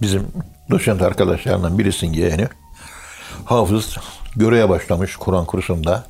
Bizim 0.02 0.28
doçent 0.72 1.02
arkadaşlarından 1.02 1.78
birisinin 1.78 2.14
yeğeni. 2.14 2.48
Hafız 3.46 3.98
göreve 4.36 4.70
başlamış 4.70 5.16
Kur'an 5.16 5.46
kursunda. 5.46 6.04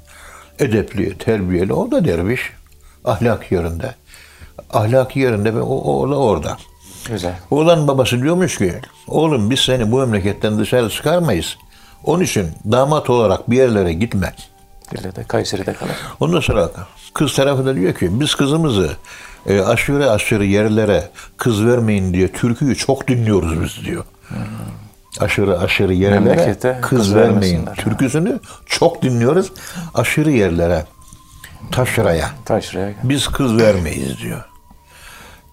Edepli, 0.59 1.17
terbiyeli. 1.17 1.73
O 1.73 1.91
da 1.91 2.05
derviş. 2.05 2.41
Ahlak 3.05 3.51
yerinde. 3.51 3.95
Ahlaki 4.73 5.19
yerinde 5.19 5.55
ve 5.55 5.61
o, 5.61 5.75
o, 5.75 5.99
o 5.99 6.09
da 6.11 6.17
orada. 6.17 6.57
güzel. 7.07 7.35
Oğlan 7.51 7.87
babası 7.87 8.21
diyormuş 8.21 8.57
ki, 8.57 8.73
oğlum 9.07 9.49
biz 9.49 9.59
seni 9.59 9.91
bu 9.91 9.99
memleketten 9.99 10.59
dışarı 10.59 10.89
çıkarmayız. 10.89 11.57
Onun 12.03 12.23
için 12.23 12.47
damat 12.71 13.09
olarak 13.09 13.49
bir 13.49 13.57
yerlere 13.57 13.93
gitme. 13.93 14.33
Dille 14.91 15.15
de 15.15 15.23
Kayseri'de 15.23 15.73
kalır. 15.73 15.95
Ondan 16.19 16.39
sonra 16.39 16.69
kız 17.13 17.35
tarafı 17.35 17.65
da 17.65 17.75
diyor 17.75 17.93
ki 17.93 18.19
biz 18.19 18.35
kızımızı 18.35 18.91
e, 19.45 19.61
aşırı 19.61 20.11
aşırı 20.11 20.45
yerlere 20.45 21.09
kız 21.37 21.65
vermeyin 21.65 22.13
diye 22.13 22.31
türküyü 22.31 22.75
çok 22.75 23.07
dinliyoruz 23.07 23.61
biz 23.63 23.85
diyor. 23.85 24.05
Aşırı 25.19 25.59
aşırı 25.59 25.93
yerlere 25.93 26.19
Memlekete 26.19 26.79
kız, 26.81 26.99
kız 26.99 27.15
vermeyin 27.15 27.65
türküsünü 27.77 28.39
çok 28.65 29.01
dinliyoruz. 29.01 29.51
Aşırı 29.93 30.31
yerlere, 30.31 30.85
taşraya 31.71 32.31
Taşra'ya 32.45 32.93
biz 33.03 33.27
kız 33.27 33.57
vermeyiz 33.57 34.17
diyor. 34.17 34.45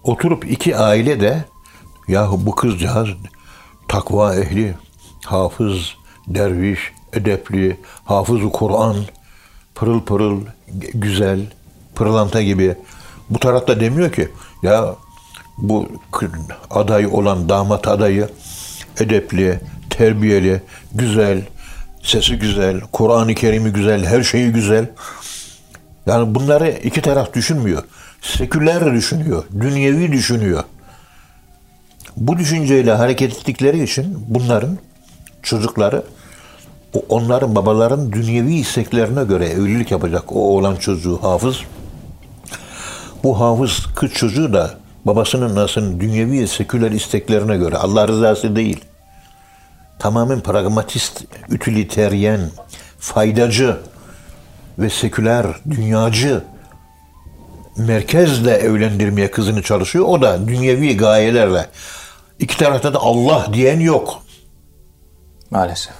Oturup 0.03 0.51
iki 0.51 0.77
aile 0.77 1.19
de 1.21 1.45
yahu 2.07 2.45
bu 2.45 2.55
kızcağız 2.55 3.09
takva 3.87 4.35
ehli, 4.35 4.75
hafız, 5.25 5.95
derviş, 6.27 6.79
edepli, 7.13 7.77
hafız 8.05 8.41
Kur'an, 8.53 8.95
pırıl 9.75 10.01
pırıl, 10.01 10.41
güzel, 10.93 11.39
pırlanta 11.95 12.41
gibi. 12.41 12.75
Bu 13.29 13.39
tarafta 13.39 13.79
demiyor 13.79 14.11
ki 14.11 14.29
ya 14.63 14.95
bu 15.57 15.87
aday 16.69 17.05
olan 17.05 17.49
damat 17.49 17.87
adayı 17.87 18.29
edepli, 18.99 19.59
terbiyeli, 19.89 20.61
güzel, 20.93 21.41
sesi 22.03 22.35
güzel, 22.35 22.81
Kur'an-ı 22.91 23.35
Kerim'i 23.35 23.69
güzel, 23.69 24.05
her 24.05 24.23
şeyi 24.23 24.51
güzel. 24.51 24.89
Yani 26.05 26.35
bunları 26.35 26.69
iki 26.83 27.01
taraf 27.01 27.33
düşünmüyor. 27.33 27.83
Seküler 28.21 28.93
düşünüyor, 28.93 29.43
dünyevi 29.61 30.11
düşünüyor. 30.11 30.63
Bu 32.17 32.37
düşünceyle 32.37 32.91
hareket 32.91 33.31
ettikleri 33.31 33.83
için 33.83 34.25
bunların 34.27 34.77
çocukları 35.43 36.03
onların 37.09 37.55
babaların 37.55 38.11
dünyevi 38.11 38.55
isteklerine 38.55 39.23
göre 39.23 39.45
evlilik 39.45 39.91
yapacak 39.91 40.31
o 40.31 40.39
oğlan 40.39 40.75
çocuğu 40.75 41.23
hafız. 41.23 41.57
Bu 43.23 43.39
hafız 43.39 43.85
kız 43.95 44.11
çocuğu 44.11 44.53
da 44.53 44.71
babasının 45.05 45.55
nasıl 45.55 45.99
dünyevi 45.99 46.47
seküler 46.47 46.91
isteklerine 46.91 47.57
göre 47.57 47.77
Allah 47.77 48.07
rızası 48.07 48.55
değil. 48.55 48.85
Tamamen 49.99 50.41
pragmatist, 50.41 51.23
utiliteryen, 51.51 52.41
faydacı 52.99 53.77
ve 54.79 54.89
seküler, 54.89 55.45
dünyacı 55.69 56.43
merkezle 57.77 58.51
evlendirmeye 58.51 59.31
kızını 59.31 59.61
çalışıyor. 59.61 60.05
O 60.07 60.21
da 60.21 60.47
dünyevi 60.47 60.97
gayelerle. 60.97 61.65
İki 62.39 62.57
tarafta 62.57 62.93
da 62.93 62.99
Allah 62.99 63.47
diyen 63.53 63.79
yok. 63.79 64.21
Maalesef. 65.51 65.93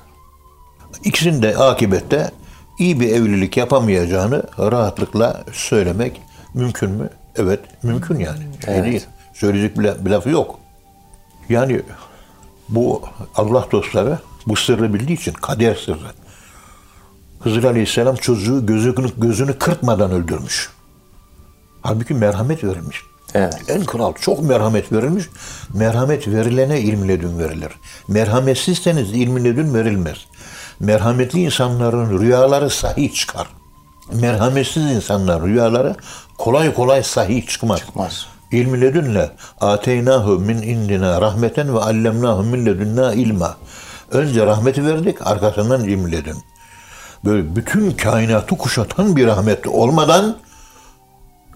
İkisinin 1.03 1.41
de 1.41 1.57
akibette 1.57 2.31
iyi 2.79 2.99
bir 2.99 3.09
evlilik 3.09 3.57
yapamayacağını 3.57 4.43
rahatlıkla 4.59 5.43
söylemek 5.51 6.21
mümkün 6.53 6.91
mü? 6.91 7.09
Evet, 7.38 7.59
mümkün 7.83 8.19
yani. 8.19 8.39
Şey 8.65 8.75
Evet. 8.75 8.86
değil. 8.86 9.05
Söyleyecek 9.33 9.79
bir, 9.79 10.05
bir 10.05 10.09
lafı 10.11 10.29
yok. 10.29 10.59
Yani 11.49 11.81
bu 12.69 13.01
Allah 13.36 13.67
dostları 13.71 14.19
bu 14.47 14.55
sırrı 14.55 14.93
bildiği 14.93 15.13
için 15.13 15.33
kader 15.33 15.75
sırrı. 15.75 16.11
Hızır 17.39 17.63
Aleyhisselam 17.63 18.15
çocuğu 18.15 18.65
gözünü, 18.65 18.95
gözünü 19.17 19.57
kırpmadan 19.57 20.11
öldürmüş. 20.11 20.69
Halbuki 21.81 22.13
merhamet 22.13 22.63
verilmiş. 22.63 23.01
Evet. 23.33 23.53
En 23.67 23.86
kral 23.86 24.13
çok 24.13 24.43
merhamet 24.43 24.91
verilmiş. 24.91 25.25
Merhamet 25.73 26.27
verilene 26.27 26.81
ilmi 26.81 27.07
ledün 27.07 27.39
verilir. 27.39 27.71
Merhametsizseniz 28.07 29.11
ilmi 29.13 29.43
ledün 29.43 29.73
verilmez. 29.73 30.17
Merhametli 30.79 31.39
insanların 31.39 32.19
rüyaları 32.19 32.69
sahih 32.69 33.13
çıkar. 33.13 33.47
Merhametsiz 34.13 34.83
insanlar 34.83 35.43
rüyaları 35.43 35.95
kolay 36.37 36.73
kolay 36.73 37.03
sahih 37.03 37.47
çıkmaz. 37.47 37.79
Çıkmaz. 37.79 38.25
İlmi 38.51 38.81
ledünle 38.81 39.29
ateynahu 39.61 40.39
min 40.39 40.61
indina 40.61 41.21
rahmeten 41.21 41.75
ve 41.75 41.79
allemnahu 41.79 42.43
min 42.43 42.65
ledünna 42.65 43.13
ilma. 43.13 43.57
Önce 44.11 44.45
rahmeti 44.45 44.85
verdik, 44.85 45.27
arkasından 45.27 45.83
ilmi 45.83 46.11
ledün. 46.11 46.35
Böyle 47.25 47.55
bütün 47.55 47.91
kainatı 47.91 48.57
kuşatan 48.57 49.15
bir 49.15 49.27
rahmet 49.27 49.67
olmadan 49.67 50.37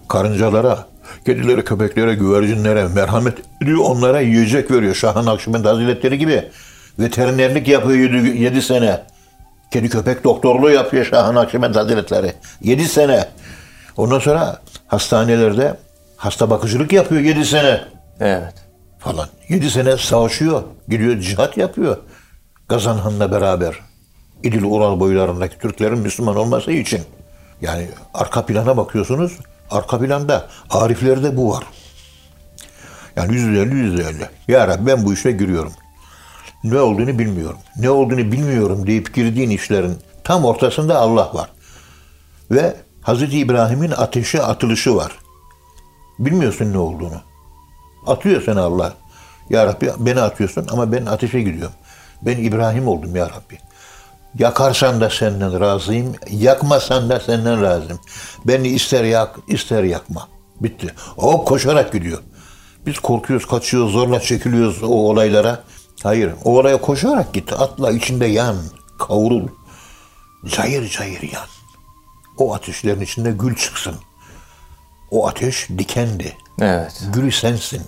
karıncalara, 0.08 0.86
kedilere, 1.26 1.64
köpeklere, 1.64 2.14
güvercinlere 2.14 2.88
merhamet 2.88 3.38
ediyor. 3.62 3.78
Onlara 3.84 4.20
yiyecek 4.20 4.70
veriyor. 4.70 4.94
Şahan 4.94 5.26
Akşemen 5.26 5.62
Hazretleri 5.62 6.18
gibi. 6.18 6.48
Veterinerlik 6.98 7.68
yapıyor 7.68 8.10
7 8.10 8.62
sene. 8.62 9.00
Kedi 9.70 9.88
köpek 9.88 10.24
doktorluğu 10.24 10.70
yapıyor 10.70 11.04
Şahan 11.04 11.34
Akşemen 11.34 11.72
Hazretleri. 11.72 12.32
7 12.62 12.84
sene. 12.88 13.28
Ondan 13.96 14.18
sonra 14.18 14.60
hastanelerde 14.86 15.76
hasta 16.16 16.50
bakıcılık 16.50 16.92
yapıyor 16.92 17.20
7 17.20 17.44
sene 17.44 17.80
Evet. 18.20 18.54
falan. 18.98 19.28
7 19.48 19.70
sene 19.70 19.96
savaşıyor. 19.96 20.62
Gidiyor 20.88 21.20
cihat 21.20 21.56
yapıyor. 21.56 21.96
Gazanhan'la 22.68 23.32
beraber. 23.32 23.74
İdil 24.42 24.62
Ural 24.62 25.00
boylarındaki 25.00 25.58
Türklerin 25.58 25.98
Müslüman 25.98 26.36
olması 26.36 26.72
için. 26.72 27.00
Yani 27.60 27.88
arka 28.14 28.46
plana 28.46 28.76
bakıyorsunuz. 28.76 29.32
Arka 29.70 29.98
planda 29.98 30.46
Ariflerde 30.70 31.36
bu 31.36 31.50
var. 31.52 31.64
Yani 33.16 33.34
yüzde 33.34 33.60
elli, 33.62 33.74
yüzde 33.74 34.02
elli. 34.02 34.28
Ya 34.48 34.68
Rabbi 34.68 34.86
ben 34.86 35.04
bu 35.04 35.12
işe 35.12 35.32
giriyorum. 35.32 35.72
Ne 36.64 36.80
olduğunu 36.80 37.18
bilmiyorum. 37.18 37.58
Ne 37.76 37.90
olduğunu 37.90 38.32
bilmiyorum 38.32 38.86
deyip 38.86 39.14
girdiğin 39.14 39.50
işlerin 39.50 39.98
tam 40.24 40.44
ortasında 40.44 40.98
Allah 40.98 41.30
var. 41.34 41.50
Ve 42.50 42.76
Hazreti 43.02 43.38
İbrahim'in 43.38 43.90
ateşe 43.90 44.42
atılışı 44.42 44.96
var. 44.96 45.12
Bilmiyorsun 46.18 46.72
ne 46.72 46.78
olduğunu. 46.78 47.20
Atıyor 48.06 48.42
seni 48.42 48.60
Allah. 48.60 48.94
Ya 49.50 49.66
Rabbi 49.66 49.90
beni 49.98 50.20
atıyorsun 50.20 50.66
ama 50.70 50.92
ben 50.92 51.06
ateşe 51.06 51.40
gidiyorum. 51.40 51.74
Ben 52.22 52.36
İbrahim 52.36 52.88
oldum 52.88 53.16
ya 53.16 53.26
Rabbi. 53.26 53.58
Yakarsan 54.38 55.00
da 55.00 55.10
senden 55.10 55.60
razıyım, 55.60 56.14
yakmasan 56.30 57.08
da 57.08 57.20
senden 57.20 57.62
razıyım. 57.62 58.00
Beni 58.44 58.68
ister 58.68 59.04
yak, 59.04 59.36
ister 59.48 59.84
yakma. 59.84 60.28
Bitti. 60.60 60.94
O 61.16 61.44
koşarak 61.44 61.92
gidiyor. 61.92 62.18
Biz 62.86 62.98
korkuyoruz, 62.98 63.46
kaçıyoruz, 63.46 63.92
zorla 63.92 64.20
çekiliyoruz 64.20 64.82
o 64.82 64.86
olaylara. 64.86 65.62
Hayır, 66.02 66.32
o 66.44 66.58
olaya 66.58 66.80
koşarak 66.80 67.32
git. 67.32 67.52
Atla 67.52 67.90
içinde 67.90 68.26
yan, 68.26 68.56
kavrul. 68.98 69.48
Cayır 70.44 70.88
cayır 70.88 71.22
yan. 71.22 71.46
O 72.38 72.54
ateşlerin 72.54 73.00
içinde 73.00 73.30
gül 73.30 73.56
çıksın. 73.56 73.94
O 75.10 75.28
ateş 75.28 75.68
dikendi. 75.78 76.36
Evet. 76.60 77.02
Gülü 77.12 77.32
sensin. 77.32 77.82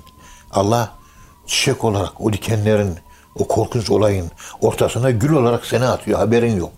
Allah 0.53 0.93
çiçek 1.47 1.85
olarak 1.85 2.21
o 2.21 2.33
dikenlerin, 2.33 2.99
o 3.35 3.49
korkunç 3.49 3.91
olayın 3.91 4.31
ortasına 4.61 5.11
gül 5.11 5.33
olarak 5.33 5.67
seni 5.67 5.85
atıyor. 5.85 6.19
Haberin 6.19 6.57
yok. 6.57 6.73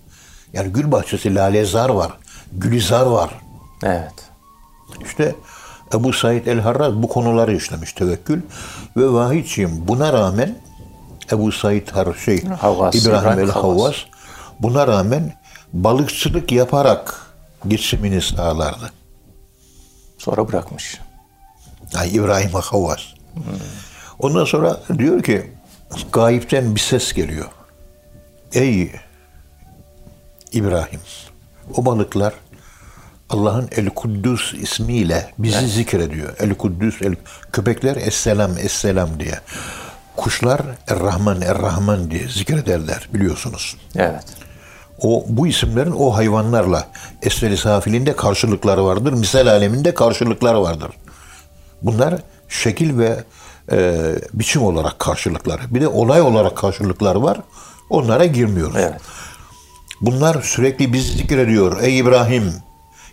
Yani 0.53 0.72
gül 0.72 0.93
bahçesi 0.93 1.35
lalezar 1.35 1.89
var. 1.89 2.12
Gülizar 2.53 3.07
var. 3.07 3.30
Evet. 3.82 4.14
İşte 5.05 5.35
Ebu 5.95 6.12
Said 6.12 6.47
el-Harraz 6.47 6.95
bu 6.95 7.09
konuları 7.09 7.57
işlemiş 7.57 7.93
tevekkül. 7.93 8.43
Ve 8.97 9.12
vahidciğim 9.12 9.89
buna 9.89 10.12
rağmen 10.12 10.59
Ebu 11.33 11.53
Said 11.53 11.89
Har 11.89 12.14
şey, 12.25 12.45
Havvas, 12.45 12.95
İbrahim 12.95 13.20
İbrahim 13.20 13.39
el-Havvas 13.39 13.79
Havvas. 13.79 13.97
buna 14.61 14.87
rağmen 14.87 15.33
balıkçılık 15.72 16.53
yaparak 16.53 17.27
geçimini 17.68 18.22
sağlardı. 18.22 18.93
Sonra 20.18 20.49
bırakmış. 20.49 21.01
Ay 21.95 22.16
İbrahim 22.16 22.51
Havvas. 22.53 23.01
Ondan 24.18 24.45
sonra 24.45 24.81
diyor 24.99 25.22
ki 25.22 25.53
gayipten 26.12 26.75
bir 26.75 26.81
ses 26.81 27.12
geliyor. 27.12 27.49
Ey 28.53 28.93
İbrahim 30.53 31.01
o 31.77 31.85
balıklar 31.87 32.35
Allah'ın 33.31 33.68
El 33.77 33.89
Kuddus 33.91 34.55
ismiyle 34.55 35.33
bizi 35.39 35.68
zikrediyor. 35.68 36.37
El 36.39 36.55
Kuddus, 36.55 37.03
el, 37.03 37.14
köpekler 37.53 37.97
Esselam, 37.97 38.59
Esselam 38.59 39.20
diye. 39.20 39.41
Kuşlar 40.17 40.61
Er-Rahman, 40.89 41.41
Er-Rahman 41.41 42.11
diye 42.11 42.29
zikrederler 42.29 43.09
biliyorsunuz. 43.15 43.77
Evet. 43.97 44.25
O 44.99 45.25
bu 45.29 45.47
isimlerin 45.47 45.95
o 45.99 46.17
hayvanlarla 46.17 46.89
esfel-i 47.23 47.57
safilinde 47.57 48.17
karşılıkları 48.17 48.85
vardır. 48.85 49.12
Misal 49.12 49.47
aleminde 49.47 49.95
karşılıkları 49.95 50.62
vardır. 50.62 50.91
Bunlar 51.83 52.15
şekil 52.49 52.99
ve 52.99 53.25
e, 53.73 53.95
biçim 54.35 54.62
olarak 54.62 54.99
karşılıkları. 54.99 55.75
Bir 55.75 55.81
de 55.81 55.89
olay 55.89 56.21
olarak 56.21 56.57
karşılıkları 56.57 57.23
var. 57.23 57.41
Onlara 57.91 58.25
girmiyoruz. 58.25 58.77
Evet. 58.77 59.01
Bunlar 60.01 60.43
sürekli 60.43 60.93
bizi 60.93 61.12
zikrediyor. 61.12 61.83
Ey 61.83 61.99
İbrahim, 61.99 62.53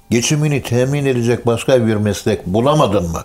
geçimini 0.09 0.63
temin 0.63 1.05
edecek 1.05 1.45
başka 1.45 1.87
bir 1.87 1.95
meslek 1.95 2.45
bulamadın 2.45 3.11
mı? 3.11 3.23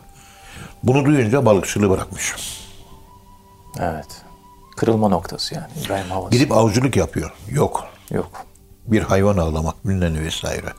Bunu 0.82 1.04
duyunca 1.04 1.46
balıkçılığı 1.46 1.90
bırakmış. 1.90 2.34
Evet. 3.80 4.06
Kırılma 4.76 5.08
noktası 5.08 5.54
yani 5.54 5.66
İbrahim 5.84 6.10
Havas. 6.10 6.30
Gidip 6.30 6.52
avcılık 6.52 6.96
yapıyor. 6.96 7.32
Yok. 7.50 7.84
Yok. 8.10 8.30
bir 8.86 9.02
hayvan 9.02 9.36
avlamak 9.36 9.88
bilmem 9.88 10.24
vesaire. 10.24 10.72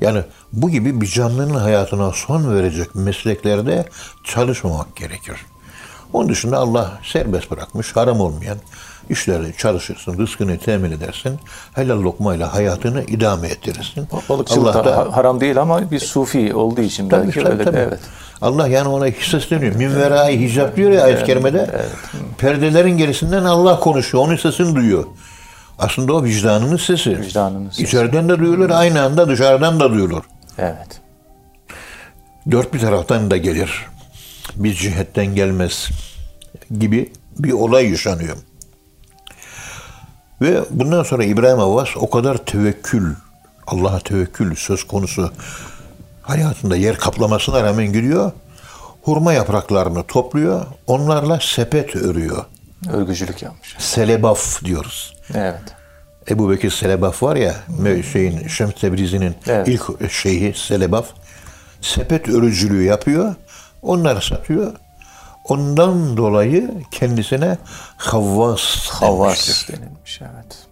Yani 0.00 0.22
bu 0.52 0.70
gibi 0.70 1.00
bir 1.00 1.06
canlının 1.06 1.54
hayatına 1.54 2.12
son 2.12 2.54
verecek 2.56 2.94
mesleklerde 2.94 3.88
çalışmamak 4.24 4.96
gerekir. 4.96 5.36
Onun 6.12 6.28
dışında 6.28 6.58
Allah 6.58 6.92
serbest 7.02 7.50
bırakmış, 7.50 7.96
haram 7.96 8.20
olmayan 8.20 8.58
işleri 9.10 9.56
çalışırsın, 9.56 10.18
rızkını 10.18 10.58
temin 10.58 10.90
edersin, 10.92 11.38
helal 11.74 12.02
lokmayla 12.02 12.54
hayatını 12.54 13.02
idame 13.04 13.48
ettirirsin. 13.48 14.08
Balıkçılık 14.28 14.76
Allah 14.76 14.84
da 14.84 14.90
da 14.90 14.96
ha- 14.96 15.16
haram 15.16 15.40
değil 15.40 15.60
ama 15.60 15.90
bir 15.90 16.00
sufi 16.00 16.54
olduğu 16.54 16.80
için 16.80 17.08
Tabii, 17.08 17.26
belki 17.26 17.40
tabii, 17.40 17.52
öyle. 17.52 17.64
tabii. 17.64 17.76
Evet. 17.76 18.00
Allah 18.42 18.68
yani 18.68 18.88
ona 18.88 19.10
sesleniyor. 19.20 19.74
Min 19.74 19.96
verai 19.96 20.40
hicap 20.40 20.76
diyor 20.76 20.90
ya 20.90 21.04
ayet-i 21.04 21.24
kerimede. 21.24 21.70
Perdelerin 22.38 22.96
gerisinden 22.98 23.44
Allah 23.44 23.80
konuşuyor. 23.80 24.24
Onun 24.24 24.36
sesini 24.36 24.76
duyuyor. 24.76 25.04
Aslında 25.78 26.12
o 26.12 26.24
vicdanının 26.24 26.76
sesi. 26.76 27.20
Vicdanının 27.20 27.70
sesi. 27.70 27.82
İçeriden 27.82 28.28
de 28.28 28.38
duyulur, 28.38 28.70
aynı 28.70 29.02
anda 29.02 29.28
dışarıdan 29.28 29.80
da 29.80 29.90
duyulur. 29.90 30.22
Evet. 30.58 31.00
Dört 32.50 32.74
bir 32.74 32.78
taraftan 32.78 33.30
da 33.30 33.36
gelir. 33.36 33.86
Bir 34.56 34.74
cihetten 34.74 35.26
gelmez 35.26 35.88
gibi 36.78 37.12
bir 37.38 37.52
olay 37.52 37.90
yaşanıyor. 37.90 38.36
Ve 40.40 40.60
bundan 40.70 41.02
sonra 41.02 41.24
İbrahim 41.24 41.60
Avvas 41.60 41.88
o 41.96 42.10
kadar 42.10 42.36
tevekkül, 42.36 43.14
Allah'a 43.66 44.00
tevekkül 44.00 44.54
söz 44.54 44.84
konusu 44.84 45.32
hayatında 46.28 46.76
yer 46.76 46.96
kaplamasına 46.96 47.62
rağmen 47.62 47.92
gidiyor. 47.92 48.32
Hurma 49.02 49.32
yapraklarını 49.32 50.02
topluyor, 50.06 50.66
onlarla 50.86 51.38
sepet 51.42 51.96
örüyor. 51.96 52.44
Örgücülük 52.92 53.42
yapmış. 53.42 53.76
Selebaf 53.78 54.64
diyoruz. 54.64 55.16
Evet. 55.34 55.60
Ebu 56.30 56.50
Bekir 56.50 56.70
Selebaf 56.70 57.22
var 57.22 57.36
ya, 57.36 57.54
şeyin 58.12 58.48
Şems 58.48 58.74
Tebrizi'nin 58.74 59.34
Evet. 59.46 59.68
ilk 59.68 60.10
şeyhi 60.12 60.54
Selebaf. 60.58 61.06
Sepet 61.80 62.28
örücülüğü 62.28 62.84
yapıyor. 62.84 63.34
Onları 63.82 64.22
satıyor. 64.22 64.72
Ondan 65.44 66.16
dolayı 66.16 66.70
kendisine 66.90 67.58
Havvas 67.96 68.60
denmiştir. 69.00 69.06
Havas 69.06 69.68
denilmiş. 69.68 70.20
Evet. 70.22 70.66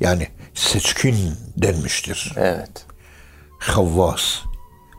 Yani 0.00 0.28
seçkin 0.54 1.16
denmiştir. 1.56 2.32
Evet. 2.36 2.86
Havvas. 3.58 4.47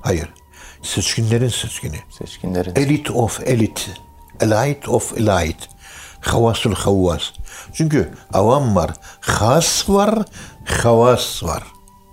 Hayır. 0.02 0.34
Seçkinlerin 0.82 1.50
seçkini. 1.50 2.00
Seçkinlerin. 2.10 2.76
Elite 2.76 3.12
of 3.14 3.40
elite. 3.48 3.82
Elite 4.42 4.90
of 4.92 5.18
elite. 5.18 5.66
Havasül 6.22 6.76
havvas. 6.76 7.22
Çünkü 7.74 8.14
avam 8.34 8.76
var, 8.76 8.92
has 9.22 9.90
var, 9.90 10.26
havas 10.66 11.44
var. 11.44 11.64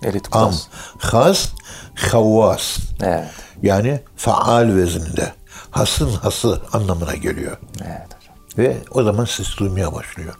Elit 0.03 0.35
Am, 0.35 0.53
has, 0.99 1.49
havvas. 1.95 2.77
Evet. 3.01 3.27
Yani 3.61 3.99
faal 4.15 4.75
vezninde. 4.75 5.33
Hasın 5.71 6.09
hası 6.11 6.61
anlamına 6.73 7.15
geliyor. 7.15 7.57
Evet 7.85 8.07
hocam. 8.17 8.35
Ve 8.57 8.77
o 8.91 9.03
zaman 9.03 9.25
ses 9.25 9.57
duymaya 9.57 9.93
başlıyor. 9.93 10.35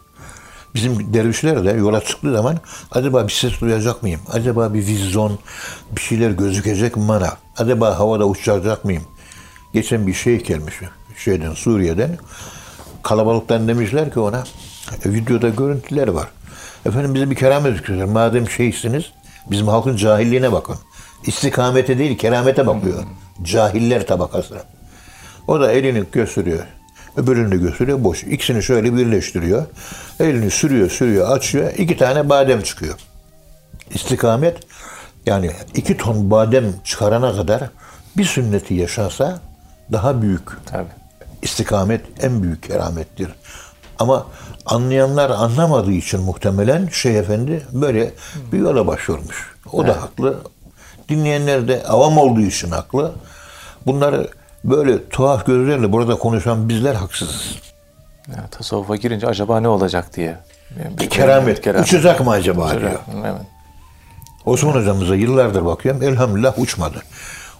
Bizim 0.78 1.14
dervişler 1.14 1.64
de 1.64 1.70
yola 1.70 2.00
çıktığı 2.00 2.32
zaman 2.32 2.58
acaba 2.90 3.26
bir 3.26 3.32
ses 3.32 3.60
duyacak 3.60 4.02
mıyım? 4.02 4.20
Acaba 4.32 4.74
bir 4.74 4.78
vizyon, 4.86 5.38
bir 5.96 6.00
şeyler 6.00 6.30
gözükecek 6.30 6.96
mi 6.96 7.08
bana? 7.08 7.36
Acaba 7.56 7.98
havada 7.98 8.24
uçacak 8.26 8.84
mıyım? 8.84 9.02
Geçen 9.72 10.06
bir 10.06 10.14
şey 10.14 10.42
gelmiş 10.42 10.74
şeyden 11.16 11.54
Suriye'den. 11.54 12.18
Kalabalıktan 13.02 13.68
demişler 13.68 14.12
ki 14.12 14.20
ona 14.20 14.44
"E, 15.04 15.12
videoda 15.12 15.48
görüntüler 15.48 16.08
var. 16.08 16.28
Efendim 16.86 17.14
bize 17.14 17.30
bir 17.30 17.36
keramet 17.36 17.76
zikriyor. 17.76 18.08
Madem 18.08 18.50
şeysiniz 18.50 19.04
bizim 19.50 19.68
halkın 19.68 19.96
cahilliğine 19.96 20.52
bakın. 20.52 20.76
İstikamete 21.26 21.98
değil 21.98 22.18
keramete 22.18 22.66
bakıyor. 22.66 23.04
Cahiller 23.42 24.06
tabakası. 24.06 24.62
O 25.46 25.60
da 25.60 25.72
elini 25.72 26.04
gösteriyor. 26.12 26.64
Öbürünü 27.18 27.50
de 27.50 27.56
gösteriyor 27.56 28.04
boş. 28.04 28.24
İkisini 28.24 28.62
şöyle 28.62 28.96
birleştiriyor. 28.96 29.66
Elini 30.20 30.50
sürüyor 30.50 30.90
sürüyor 30.90 31.30
açıyor. 31.30 31.72
iki 31.78 31.96
tane 31.96 32.28
badem 32.28 32.62
çıkıyor. 32.62 32.94
İstikamet 33.94 34.58
yani 35.26 35.50
iki 35.74 35.96
ton 35.96 36.30
badem 36.30 36.74
çıkarana 36.84 37.36
kadar 37.36 37.70
bir 38.16 38.24
sünneti 38.24 38.74
yaşansa 38.74 39.40
daha 39.92 40.22
büyük. 40.22 40.66
Tabii. 40.66 40.88
İstikamet 41.42 42.00
en 42.20 42.42
büyük 42.42 42.62
keramettir. 42.62 43.28
Ama 43.98 44.26
anlayanlar 44.66 45.30
anlamadığı 45.30 45.92
için 45.92 46.20
muhtemelen 46.20 46.88
Şeyh 46.92 47.14
Efendi 47.14 47.66
böyle 47.72 48.12
bir 48.52 48.58
yola 48.58 48.86
başvurmuş. 48.86 49.54
O 49.72 49.86
da 49.86 50.02
haklı. 50.02 50.38
Dinleyenler 51.08 51.68
de 51.68 51.82
avam 51.88 52.18
olduğu 52.18 52.40
için 52.40 52.70
haklı. 52.70 53.12
Bunları 53.86 54.28
böyle 54.64 55.08
tuhaf 55.08 55.46
gözlerle 55.46 55.92
burada 55.92 56.14
konuşan 56.18 56.68
bizler 56.68 56.94
haksızız. 56.94 57.56
Yani 58.36 58.48
tasavvufa 58.50 58.96
girince 58.96 59.26
acaba 59.26 59.60
ne 59.60 59.68
olacak 59.68 60.16
diye. 60.16 60.38
Bir 61.00 61.10
Keramet. 61.10 61.66
Uçacak 61.80 62.20
mı 62.20 62.30
acaba 62.30 62.66
Uçacak. 62.66 62.80
diyor. 62.80 63.24
Evet. 63.26 63.42
Osman 64.46 64.72
hocamıza 64.72 65.14
yıllardır 65.14 65.64
bakıyorum. 65.64 66.02
Elhamdülillah 66.02 66.58
uçmadı. 66.58 67.02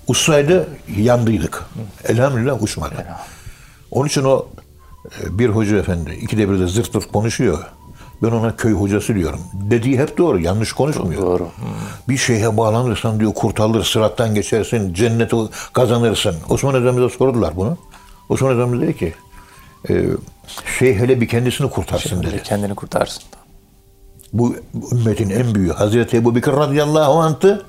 Uçsaydı 0.07 0.69
yandıydık. 0.97 1.65
Elhamdülillah 2.05 2.63
uçmadı. 2.63 2.95
Onun 3.91 4.07
için 4.07 4.25
o 4.25 4.47
e, 5.07 5.39
bir 5.39 5.49
hoca 5.49 5.77
efendi 5.79 6.11
ikide 6.11 6.51
bir 6.51 6.59
de 6.59 6.67
zırt 6.67 6.93
pırt 6.93 7.13
konuşuyor. 7.13 7.67
Ben 8.23 8.31
ona 8.31 8.57
köy 8.57 8.73
hocası 8.73 9.15
diyorum. 9.15 9.41
Dediği 9.53 9.99
hep 9.99 10.19
doğru. 10.19 10.41
Yanlış 10.41 10.73
konuşmuyor. 10.73 11.23
Doğru. 11.23 11.49
Bir 12.09 12.17
şeye 12.17 12.57
bağlanırsan 12.57 13.21
diyor 13.21 13.35
kurtarılır, 13.35 13.85
sırattan 13.85 14.35
geçersin, 14.35 14.95
cenneti 14.95 15.37
kazanırsın. 15.73 16.37
Osman 16.49 16.75
Hocamıza 16.75 17.09
sordular 17.09 17.57
bunu. 17.57 17.79
Osman 18.29 18.51
Hocamız 18.55 18.81
dedi 18.81 18.97
ki 18.97 19.15
e, 19.89 20.05
şey 20.79 20.95
hele 20.95 21.21
bir 21.21 21.29
kendisini 21.29 21.71
kurtarsın 21.71 22.23
dedi. 22.23 22.43
Kendini 22.45 22.75
kurtarsın. 22.75 23.23
Bu 24.33 24.57
ümmetin 24.93 25.31
en 25.31 25.55
büyüğü 25.55 25.73
Hazreti 25.73 26.17
Ebu 26.17 26.35
Bekir 26.35 26.53
radıyallahu 26.53 27.21
anh'tı. 27.21 27.67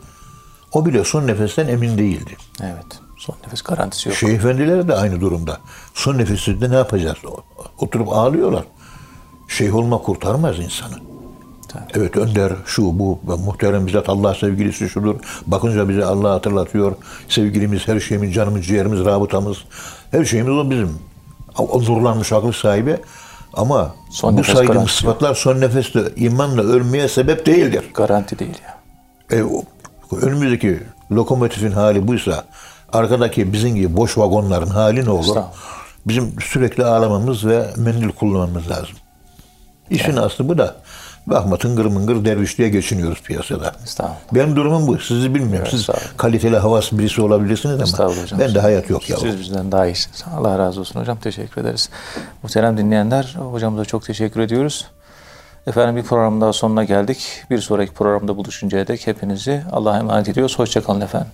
O 0.73 0.85
bile 0.85 1.03
son 1.03 1.27
nefesten 1.27 1.67
emin 1.67 1.97
değildi. 1.97 2.31
Evet. 2.63 2.99
Son 3.17 3.35
nefes 3.45 3.61
garantisi 3.61 4.09
yok. 4.09 4.17
Şeyh 4.17 4.33
efendileri 4.33 4.87
de 4.87 4.95
aynı 4.95 5.21
durumda. 5.21 5.57
Son 5.93 6.17
nefesinde 6.17 6.69
ne 6.69 6.75
yapacağız? 6.75 7.17
Oturup 7.79 8.09
ağlıyorlar. 8.09 8.63
Şeyh 9.49 9.75
olma 9.75 9.97
kurtarmaz 9.97 10.59
insanı. 10.59 10.95
Tabii. 11.67 11.83
Evet 11.95 12.17
önder 12.17 12.53
şu 12.65 12.99
bu 12.99 13.19
muhterem 13.45 13.87
bizzat 13.87 14.09
Allah 14.09 14.35
sevgilisi 14.35 14.89
şudur. 14.89 15.15
Bakınca 15.47 15.89
bize 15.89 16.05
Allah 16.05 16.31
hatırlatıyor. 16.31 16.95
Sevgilimiz, 17.27 17.87
her 17.87 17.99
şeyimiz, 17.99 18.33
canımız, 18.33 18.65
ciğerimiz, 18.65 19.05
rabıtamız. 19.05 19.57
Her 20.11 20.25
şeyimiz 20.25 20.53
o 20.53 20.69
bizim. 20.69 20.99
O 21.57 21.81
nurlanmış 21.81 22.33
akıl 22.33 22.51
sahibi. 22.51 22.97
Ama 23.53 23.95
Son 24.09 24.37
bu 24.37 24.41
garantisi 24.41 24.97
sıfatlar 24.97 25.35
son 25.35 25.61
nefeste 25.61 26.03
imanla 26.15 26.61
ölmeye 26.61 27.07
sebep 27.07 27.45
değildir. 27.45 27.85
Garanti 27.93 28.39
değil 28.39 28.57
ya. 28.65 28.77
E, 29.37 29.43
önümüzdeki 30.21 30.79
lokomotifin 31.11 31.71
hali 31.71 32.07
buysa 32.07 32.45
arkadaki 32.93 33.53
bizim 33.53 33.75
gibi 33.75 33.97
boş 33.97 34.17
vagonların 34.17 34.69
hali 34.69 35.05
ne 35.05 35.09
olur? 35.09 35.37
Bizim 36.07 36.33
sürekli 36.41 36.85
ağlamamız 36.85 37.45
ve 37.45 37.65
mendil 37.77 38.09
kullanmamız 38.09 38.69
lazım. 38.69 38.95
İşin 39.89 40.15
aslı 40.17 40.49
bu 40.49 40.57
da. 40.57 40.75
Bakma 41.27 41.57
tıngır 41.57 41.85
mıngır 41.85 42.25
dervişliğe 42.25 42.69
geçiniyoruz 42.69 43.21
piyasada. 43.21 43.71
Benim 44.31 44.55
durumum 44.55 44.87
bu. 44.87 44.99
Sizi 44.99 45.35
bilmiyorum. 45.35 45.67
Siz 45.71 45.79
estağfurullah. 45.79 46.17
kaliteli 46.17 46.57
havas 46.57 46.91
birisi 46.91 47.21
olabilirsiniz 47.21 47.99
ama 47.99 48.15
hocam. 48.15 48.39
bende 48.39 48.59
hayat 48.59 48.89
yok 48.89 49.09
ya. 49.09 49.17
Siz 49.17 49.39
bizden 49.39 49.71
daha 49.71 49.87
iyisiniz. 49.87 50.23
Allah 50.37 50.59
razı 50.59 50.79
olsun 50.79 50.99
hocam. 50.99 51.17
Teşekkür 51.17 51.61
ederiz. 51.61 51.89
Muhterem 52.43 52.77
dinleyenler, 52.77 53.35
hocamıza 53.51 53.85
çok 53.85 54.05
teşekkür 54.05 54.39
ediyoruz. 54.39 54.87
Efendim 55.67 55.95
bir 55.95 56.03
program 56.03 56.41
daha 56.41 56.53
sonuna 56.53 56.83
geldik. 56.83 57.43
Bir 57.49 57.59
sonraki 57.59 57.93
programda 57.93 58.37
buluşuncaya 58.37 58.87
dek 58.87 59.07
hepinizi 59.07 59.63
Allah'a 59.71 59.97
emanet 59.99 60.29
ediyoruz. 60.29 60.59
Hoşçakalın 60.59 61.01
efendim. 61.01 61.31